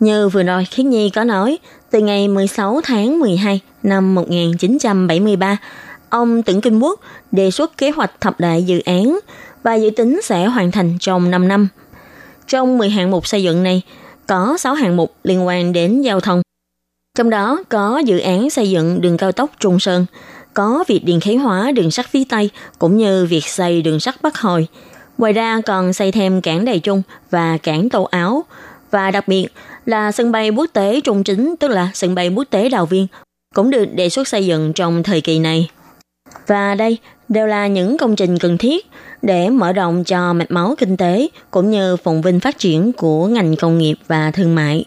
[0.00, 1.58] Như vừa rồi Khiết Nhi có nói,
[1.90, 5.56] từ ngày 16 tháng 12 năm 1973,
[6.12, 7.00] ông Tưởng Kinh Quốc
[7.32, 9.18] đề xuất kế hoạch thập đại dự án
[9.62, 11.68] và dự tính sẽ hoàn thành trong 5 năm.
[12.46, 13.82] Trong 10 hạng mục xây dựng này,
[14.26, 16.42] có 6 hạng mục liên quan đến giao thông.
[17.18, 20.06] Trong đó có dự án xây dựng đường cao tốc Trung Sơn,
[20.54, 24.22] có việc điện khí hóa đường sắt phía Tây cũng như việc xây đường sắt
[24.22, 24.68] Bắc Hồi.
[25.18, 28.44] Ngoài ra còn xây thêm cảng Đài Trung và cảng Tô Áo
[28.90, 29.46] và đặc biệt
[29.86, 33.06] là sân bay quốc tế Trung Chính tức là sân bay quốc tế Đào Viên
[33.54, 35.70] cũng được đề xuất xây dựng trong thời kỳ này.
[36.46, 38.86] Và đây đều là những công trình cần thiết
[39.22, 43.26] để mở rộng cho mạch máu kinh tế cũng như phồn vinh phát triển của
[43.26, 44.84] ngành công nghiệp và thương mại.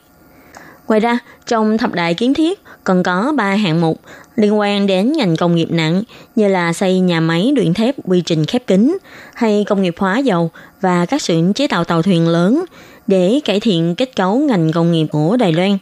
[0.88, 4.00] Ngoài ra, trong thập đại kiến thiết còn có 3 hạng mục
[4.36, 6.04] liên quan đến ngành công nghiệp nặng
[6.36, 8.98] như là xây nhà máy luyện thép quy trình khép kín
[9.34, 12.66] hay công nghiệp hóa dầu và các xưởng chế tạo tàu thuyền lớn
[13.08, 15.78] để cải thiện kết cấu ngành công nghiệp của Đài Loan,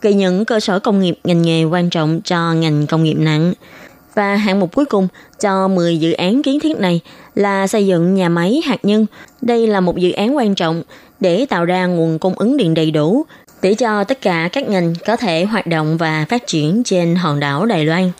[0.00, 3.52] gây những cơ sở công nghiệp ngành nghề quan trọng cho ngành công nghiệp nặng.
[4.14, 5.08] Và hạng mục cuối cùng
[5.40, 7.00] cho 10 dự án kiến thiết này
[7.34, 9.06] là xây dựng nhà máy hạt nhân.
[9.42, 10.82] Đây là một dự án quan trọng
[11.20, 13.24] để tạo ra nguồn cung ứng điện đầy đủ
[13.62, 17.40] để cho tất cả các ngành có thể hoạt động và phát triển trên hòn
[17.40, 18.10] đảo Đài Loan.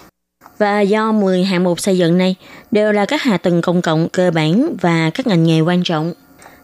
[0.59, 2.35] Và do 10 hạng mục xây dựng này
[2.71, 6.13] đều là các hạ tầng công cộng cơ bản và các ngành nghề quan trọng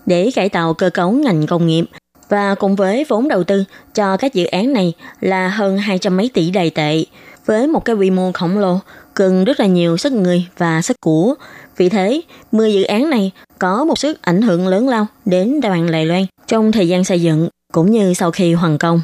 [0.06, 1.84] để cải tạo cơ cấu ngành công nghiệp
[2.28, 3.64] và cùng với vốn đầu tư
[3.94, 7.04] cho các dự án này là hơn 200 mấy tỷ đài tệ
[7.46, 8.78] với một cái quy mô khổng lồ
[9.18, 11.34] cần rất là nhiều sức người và sức của.
[11.76, 12.20] Vì thế,
[12.52, 16.26] 10 dự án này có một sức ảnh hưởng lớn lao đến đoàn Đài Loan
[16.46, 19.02] trong thời gian xây dựng cũng như sau khi hoàn công.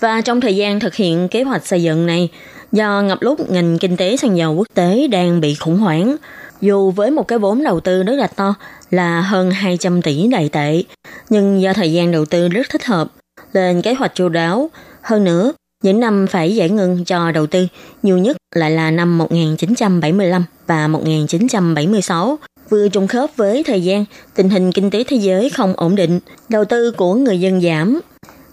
[0.00, 2.28] Và trong thời gian thực hiện kế hoạch xây dựng này,
[2.72, 6.16] do ngập lúc ngành kinh tế xăng dầu quốc tế đang bị khủng hoảng,
[6.60, 8.54] dù với một cái vốn đầu tư rất là to
[8.90, 10.82] là hơn 200 tỷ đại tệ,
[11.30, 13.08] nhưng do thời gian đầu tư rất thích hợp,
[13.52, 14.70] lên kế hoạch chu đáo.
[15.02, 15.52] Hơn nữa,
[15.84, 17.66] những năm phải giải ngân cho đầu tư
[18.02, 24.04] nhiều nhất lại là năm 1975 và 1976, vừa trùng khớp với thời gian
[24.34, 28.00] tình hình kinh tế thế giới không ổn định, đầu tư của người dân giảm.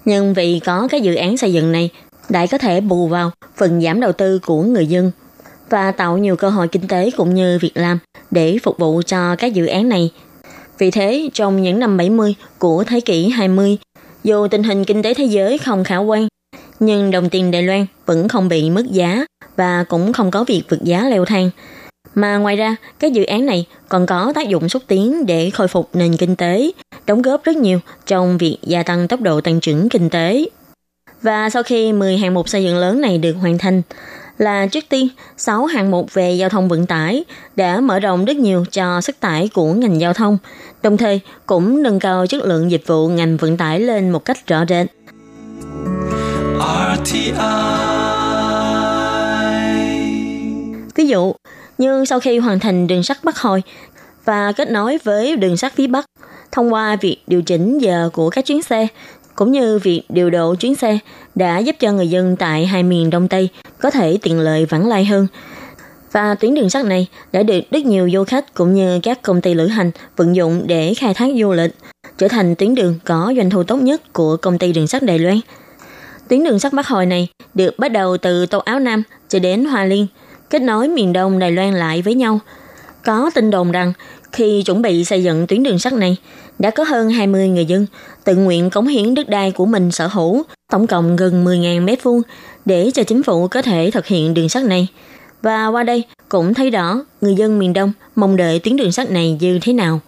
[0.05, 1.89] Nhưng vì có các dự án xây dựng này,
[2.29, 5.11] đại có thể bù vào phần giảm đầu tư của người dân
[5.69, 7.99] và tạo nhiều cơ hội kinh tế cũng như việc làm
[8.31, 10.11] để phục vụ cho các dự án này.
[10.77, 13.77] Vì thế, trong những năm 70 của thế kỷ 20,
[14.23, 16.27] dù tình hình kinh tế thế giới không khả quan,
[16.81, 19.25] nhưng đồng tiền Đài Loan vẫn không bị mất giá
[19.55, 21.49] và cũng không có việc vượt giá leo thang.
[22.15, 25.67] Mà ngoài ra, các dự án này còn có tác dụng xúc tiến để khôi
[25.67, 26.71] phục nền kinh tế,
[27.05, 30.45] đóng góp rất nhiều trong việc gia tăng tốc độ tăng trưởng kinh tế.
[31.21, 33.81] Và sau khi 10 hạng mục xây dựng lớn này được hoàn thành,
[34.37, 35.07] là trước tiên
[35.37, 37.23] 6 hạng mục về giao thông vận tải
[37.55, 40.37] đã mở rộng rất nhiều cho sức tải của ngành giao thông,
[40.83, 44.47] đồng thời cũng nâng cao chất lượng dịch vụ ngành vận tải lên một cách
[44.47, 44.87] rõ rệt.
[46.61, 47.31] RTI
[50.95, 51.33] Ví dụ,
[51.77, 53.63] như sau khi hoàn thành đường sắt Bắc Hồi
[54.25, 56.05] và kết nối với đường sắt phía Bắc
[56.51, 58.87] thông qua việc điều chỉnh giờ của các chuyến xe
[59.35, 60.97] cũng như việc điều độ chuyến xe
[61.35, 63.49] đã giúp cho người dân tại hai miền Đông Tây
[63.79, 65.27] có thể tiện lợi vãng lai hơn.
[66.11, 69.41] Và tuyến đường sắt này đã được rất nhiều du khách cũng như các công
[69.41, 71.75] ty lữ hành vận dụng để khai thác du lịch,
[72.17, 75.19] trở thành tuyến đường có doanh thu tốt nhất của công ty đường sắt Đài
[75.19, 75.39] Loan.
[76.31, 79.65] Tuyến đường sắt Bắc Hồi này được bắt đầu từ Tô Áo Nam cho đến
[79.65, 80.07] Hoa Liên,
[80.49, 82.39] kết nối miền Đông Đài Loan lại với nhau.
[83.05, 83.93] Có tin đồn rằng
[84.31, 86.17] khi chuẩn bị xây dựng tuyến đường sắt này,
[86.59, 87.85] đã có hơn 20 người dân
[88.23, 92.03] tự nguyện cống hiến đất đai của mình sở hữu, tổng cộng gần 10.000 mét
[92.03, 92.21] vuông
[92.65, 94.87] để cho chính phủ có thể thực hiện đường sắt này.
[95.41, 99.11] Và qua đây cũng thấy rõ người dân miền Đông mong đợi tuyến đường sắt
[99.11, 99.99] này như thế nào.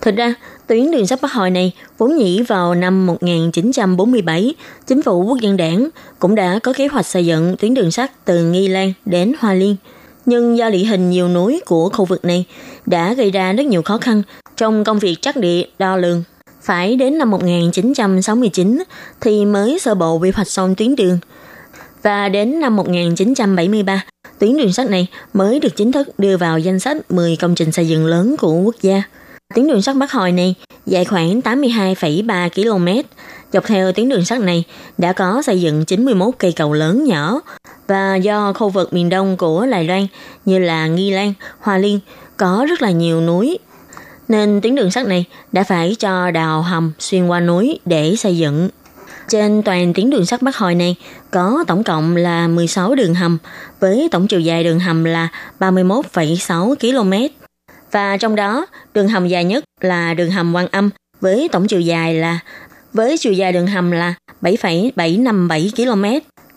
[0.00, 0.34] Thực ra,
[0.66, 4.54] tuyến đường sắt Bắc Hội này vốn nhĩ vào năm 1947,
[4.86, 5.88] chính phủ quốc dân đảng
[6.18, 9.54] cũng đã có kế hoạch xây dựng tuyến đường sắt từ Nghi Lan đến Hoa
[9.54, 9.76] Liên.
[10.26, 12.44] Nhưng do địa hình nhiều núi của khu vực này
[12.86, 14.22] đã gây ra rất nhiều khó khăn
[14.56, 16.22] trong công việc trắc địa đo lường.
[16.62, 18.82] Phải đến năm 1969
[19.20, 21.18] thì mới sơ bộ quy hoạch xong tuyến đường.
[22.02, 24.04] Và đến năm 1973,
[24.38, 27.72] tuyến đường sắt này mới được chính thức đưa vào danh sách 10 công trình
[27.72, 29.02] xây dựng lớn của quốc gia.
[29.54, 30.54] Tuyến đường sắt Bắc Hồi này
[30.86, 33.08] dài khoảng 82,3 km.
[33.52, 34.64] Dọc theo tuyến đường sắt này
[34.98, 37.40] đã có xây dựng 91 cây cầu lớn nhỏ
[37.86, 40.06] và do khu vực miền đông của Đài Loan
[40.44, 42.00] như là Nghi Lan, Hoa Liên
[42.36, 43.58] có rất là nhiều núi
[44.28, 48.36] nên tuyến đường sắt này đã phải cho đào hầm xuyên qua núi để xây
[48.36, 48.68] dựng.
[49.28, 50.96] Trên toàn tuyến đường sắt Bắc hồi này
[51.30, 53.38] có tổng cộng là 16 đường hầm
[53.80, 55.28] với tổng chiều dài đường hầm là
[55.58, 57.43] 31,6 km.
[57.94, 60.90] Và trong đó, đường hầm dài nhất là đường hầm Quan Âm
[61.20, 62.38] với tổng chiều dài là
[62.92, 66.04] với chiều dài đường hầm là 7,757 km.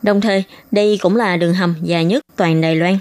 [0.02, 2.98] Đồng thời, đây cũng là đường hầm dài nhất toàn Đài Loan.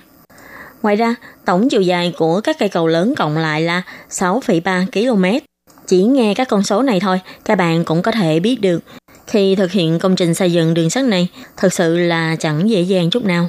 [0.83, 1.15] Ngoài ra,
[1.45, 5.47] tổng chiều dài của các cây cầu lớn cộng lại là 6,3 km.
[5.87, 8.79] Chỉ nghe các con số này thôi, các bạn cũng có thể biết được
[9.27, 12.81] khi thực hiện công trình xây dựng đường sắt này thật sự là chẳng dễ
[12.81, 13.49] dàng chút nào.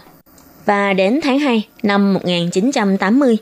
[0.65, 3.37] Và đến tháng 2 năm 1980,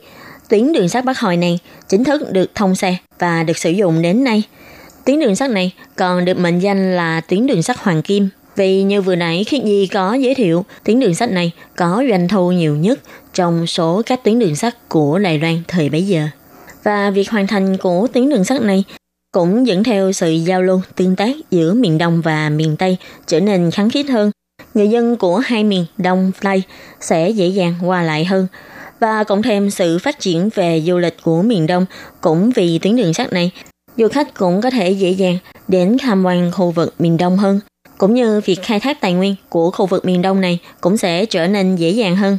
[0.49, 4.01] tuyến đường sắt Bắc hồi này chính thức được thông xe và được sử dụng
[4.01, 4.43] đến nay.
[5.05, 8.83] Tuyến đường sắt này còn được mệnh danh là tuyến đường sắt Hoàng Kim vì
[8.83, 12.51] như vừa nãy Khiết Nhi có giới thiệu, tuyến đường sắt này có doanh thu
[12.51, 12.99] nhiều nhất
[13.33, 16.27] trong số các tuyến đường sắt của Đài Loan thời bấy giờ.
[16.83, 18.83] Và việc hoàn thành của tuyến đường sắt này
[19.31, 23.39] cũng dẫn theo sự giao lưu tương tác giữa miền Đông và miền Tây trở
[23.39, 24.31] nên kháng khít hơn.
[24.73, 26.63] Người dân của hai miền Đông Tây
[26.99, 28.47] sẽ dễ dàng qua lại hơn.
[28.99, 31.85] Và cộng thêm sự phát triển về du lịch của miền Đông
[32.21, 33.51] cũng vì tuyến đường sắt này,
[33.97, 35.37] du khách cũng có thể dễ dàng
[35.67, 37.59] đến tham quan khu vực miền Đông hơn.
[37.97, 41.25] Cũng như việc khai thác tài nguyên của khu vực miền Đông này cũng sẽ
[41.25, 42.37] trở nên dễ dàng hơn.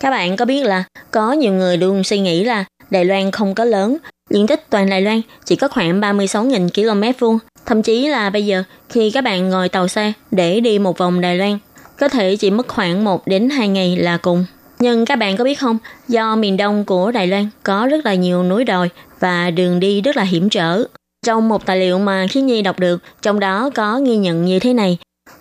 [0.00, 3.54] Các bạn có biết là có nhiều người luôn suy nghĩ là Đài Loan không
[3.54, 3.96] có lớn,
[4.30, 7.38] diện tích toàn Đài Loan chỉ có khoảng 36.000 km vuông.
[7.66, 11.20] Thậm chí là bây giờ khi các bạn ngồi tàu xe để đi một vòng
[11.20, 11.58] Đài Loan,
[11.98, 14.44] có thể chỉ mất khoảng 1 đến 2 ngày là cùng.
[14.82, 15.78] Nhưng các bạn có biết không,
[16.08, 20.00] do miền đông của Đài Loan có rất là nhiều núi đồi và đường đi
[20.00, 20.84] rất là hiểm trở.
[21.26, 24.58] Trong một tài liệu mà Khí Nhi đọc được, trong đó có ghi nhận như
[24.58, 24.98] thế này.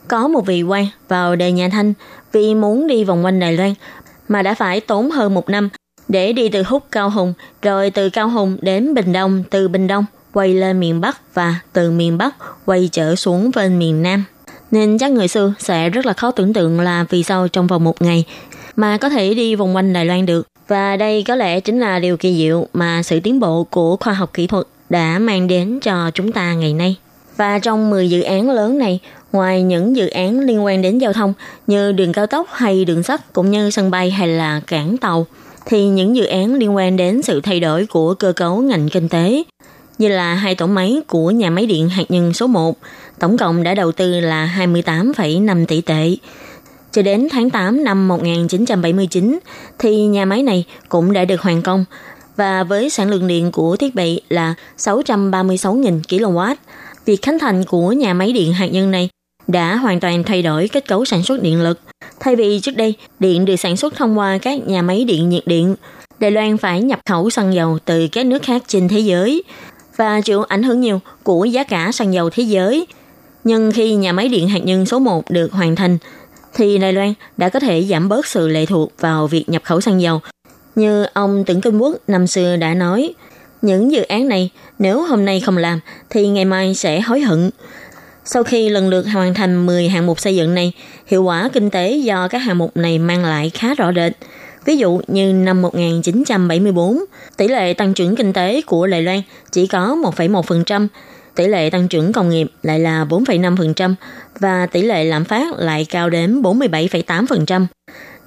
[0.07, 1.93] Có một vị quan vào đời nhà Thanh
[2.31, 3.73] vì muốn đi vòng quanh Đài Loan
[4.27, 5.69] mà đã phải tốn hơn một năm
[6.07, 9.87] để đi từ Húc Cao Hùng, rồi từ Cao Hùng đến Bình Đông, từ Bình
[9.87, 12.35] Đông quay lên miền Bắc và từ miền Bắc
[12.65, 14.23] quay trở xuống bên miền Nam.
[14.71, 17.83] Nên chắc người xưa sẽ rất là khó tưởng tượng là vì sao trong vòng
[17.83, 18.25] một ngày
[18.81, 20.47] mà có thể đi vòng quanh Đài Loan được.
[20.67, 24.13] Và đây có lẽ chính là điều kỳ diệu mà sự tiến bộ của khoa
[24.13, 26.95] học kỹ thuật đã mang đến cho chúng ta ngày nay.
[27.37, 28.99] Và trong 10 dự án lớn này,
[29.31, 31.33] ngoài những dự án liên quan đến giao thông
[31.67, 35.25] như đường cao tốc hay đường sắt cũng như sân bay hay là cảng tàu,
[35.65, 39.09] thì những dự án liên quan đến sự thay đổi của cơ cấu ngành kinh
[39.09, 39.43] tế
[39.97, 42.77] như là hai tổ máy của nhà máy điện hạt nhân số 1,
[43.19, 46.15] tổng cộng đã đầu tư là 28,5 tỷ tệ.
[46.91, 49.39] Cho đến tháng 8 năm 1979
[49.79, 51.85] thì nhà máy này cũng đã được hoàn công
[52.35, 56.55] và với sản lượng điện của thiết bị là 636.000 kW.
[57.05, 59.09] Việc khánh thành của nhà máy điện hạt nhân này
[59.47, 61.79] đã hoàn toàn thay đổi kết cấu sản xuất điện lực.
[62.19, 65.47] Thay vì trước đây, điện được sản xuất thông qua các nhà máy điện nhiệt
[65.47, 65.75] điện,
[66.19, 69.43] Đài Loan phải nhập khẩu xăng dầu từ các nước khác trên thế giới
[69.95, 72.85] và chịu ảnh hưởng nhiều của giá cả xăng dầu thế giới.
[73.43, 75.97] Nhưng khi nhà máy điện hạt nhân số 1 được hoàn thành,
[76.53, 79.81] thì Đài Loan đã có thể giảm bớt sự lệ thuộc vào việc nhập khẩu
[79.81, 80.19] xăng dầu.
[80.75, 83.13] Như ông Tưởng Kinh Quốc năm xưa đã nói,
[83.61, 84.49] những dự án này
[84.79, 85.79] nếu hôm nay không làm
[86.09, 87.49] thì ngày mai sẽ hối hận.
[88.25, 90.73] Sau khi lần lượt hoàn thành 10 hạng mục xây dựng này,
[91.07, 94.13] hiệu quả kinh tế do các hạng mục này mang lại khá rõ rệt.
[94.65, 96.99] Ví dụ như năm 1974,
[97.37, 99.21] tỷ lệ tăng trưởng kinh tế của Đài Loan
[99.51, 100.87] chỉ có 1,1%,
[101.35, 103.93] tỷ lệ tăng trưởng công nghiệp lại là 4,5%
[104.39, 107.65] và tỷ lệ lạm phát lại cao đến 47,8%.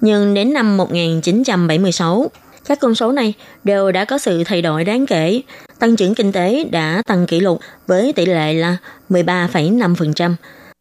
[0.01, 2.31] Nhưng đến năm 1976,
[2.67, 3.33] các con số này
[3.63, 5.41] đều đã có sự thay đổi đáng kể.
[5.79, 8.77] Tăng trưởng kinh tế đã tăng kỷ lục với tỷ lệ là
[9.09, 10.33] 13,5%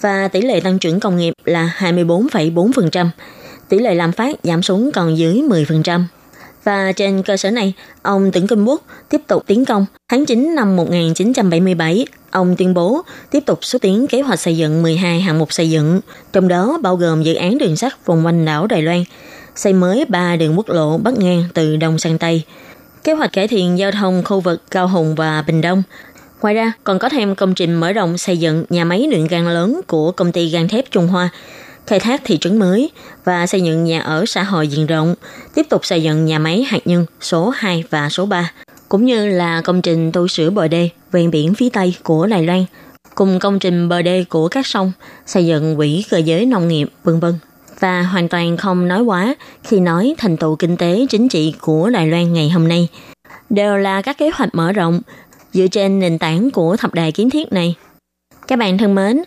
[0.03, 3.09] và tỷ lệ tăng trưởng công nghiệp là 24,4%.
[3.69, 6.01] Tỷ lệ lạm phát giảm xuống còn dưới 10%.
[6.65, 9.87] Và trên cơ sở này, ông Tưởng Kim Quốc tiếp tục tiến công.
[10.09, 14.83] Tháng 9 năm 1977, ông tuyên bố tiếp tục xúc tiến kế hoạch xây dựng
[14.83, 16.01] 12 hạng mục xây dựng,
[16.33, 19.05] trong đó bao gồm dự án đường sắt vùng quanh đảo Đài Loan,
[19.57, 22.43] xây mới 3 đường quốc lộ bắc ngang từ Đông sang Tây,
[23.05, 25.83] kế hoạch cải thiện giao thông khu vực Cao Hùng và Bình Đông.
[26.41, 29.49] Ngoài ra, còn có thêm công trình mở rộng xây dựng nhà máy luyện gan
[29.49, 31.29] lớn của công ty gan thép Trung Hoa,
[31.87, 32.91] khai thác thị trấn mới
[33.25, 35.15] và xây dựng nhà ở xã hội diện rộng,
[35.55, 38.53] tiếp tục xây dựng nhà máy hạt nhân số 2 và số 3,
[38.89, 42.43] cũng như là công trình tu sửa bờ đê ven biển phía Tây của Đài
[42.43, 42.65] Loan,
[43.15, 44.93] cùng công trình bờ đê của các sông,
[45.27, 47.35] xây dựng quỹ cơ giới nông nghiệp, vân vân
[47.81, 51.91] và hoàn toàn không nói quá khi nói thành tựu kinh tế chính trị của
[51.91, 52.89] Đài Loan ngày hôm nay.
[53.51, 55.01] Đều là các kế hoạch mở rộng
[55.53, 57.75] dựa trên nền tảng của thập đài kiến thiết này.
[58.47, 59.23] Các bạn thân mến,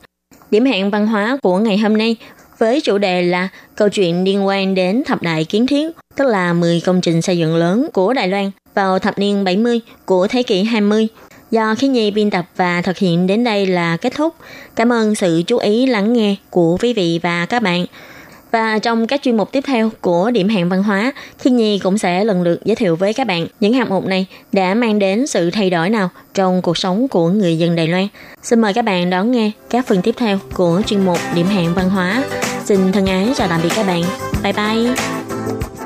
[0.51, 2.15] điểm hẹn văn hóa của ngày hôm nay
[2.57, 6.53] với chủ đề là câu chuyện liên quan đến thập đại kiến thiết, tức là
[6.53, 10.43] 10 công trình xây dựng lớn của Đài Loan vào thập niên 70 của thế
[10.43, 11.07] kỷ 20
[11.51, 14.35] Do khi nhi biên tập và thực hiện đến đây là kết thúc.
[14.75, 17.85] Cảm ơn sự chú ý lắng nghe của quý vị và các bạn.
[18.51, 21.97] Và trong các chuyên mục tiếp theo của Điểm hẹn văn hóa, Khi Nhi cũng
[21.97, 25.27] sẽ lần lượt giới thiệu với các bạn những hạng mục này đã mang đến
[25.27, 28.07] sự thay đổi nào trong cuộc sống của người dân Đài Loan.
[28.43, 31.73] Xin mời các bạn đón nghe các phần tiếp theo của chuyên mục Điểm hẹn
[31.73, 32.23] văn hóa.
[32.65, 34.03] Xin thân ái chào tạm biệt các bạn.
[34.43, 35.76] Bye bye!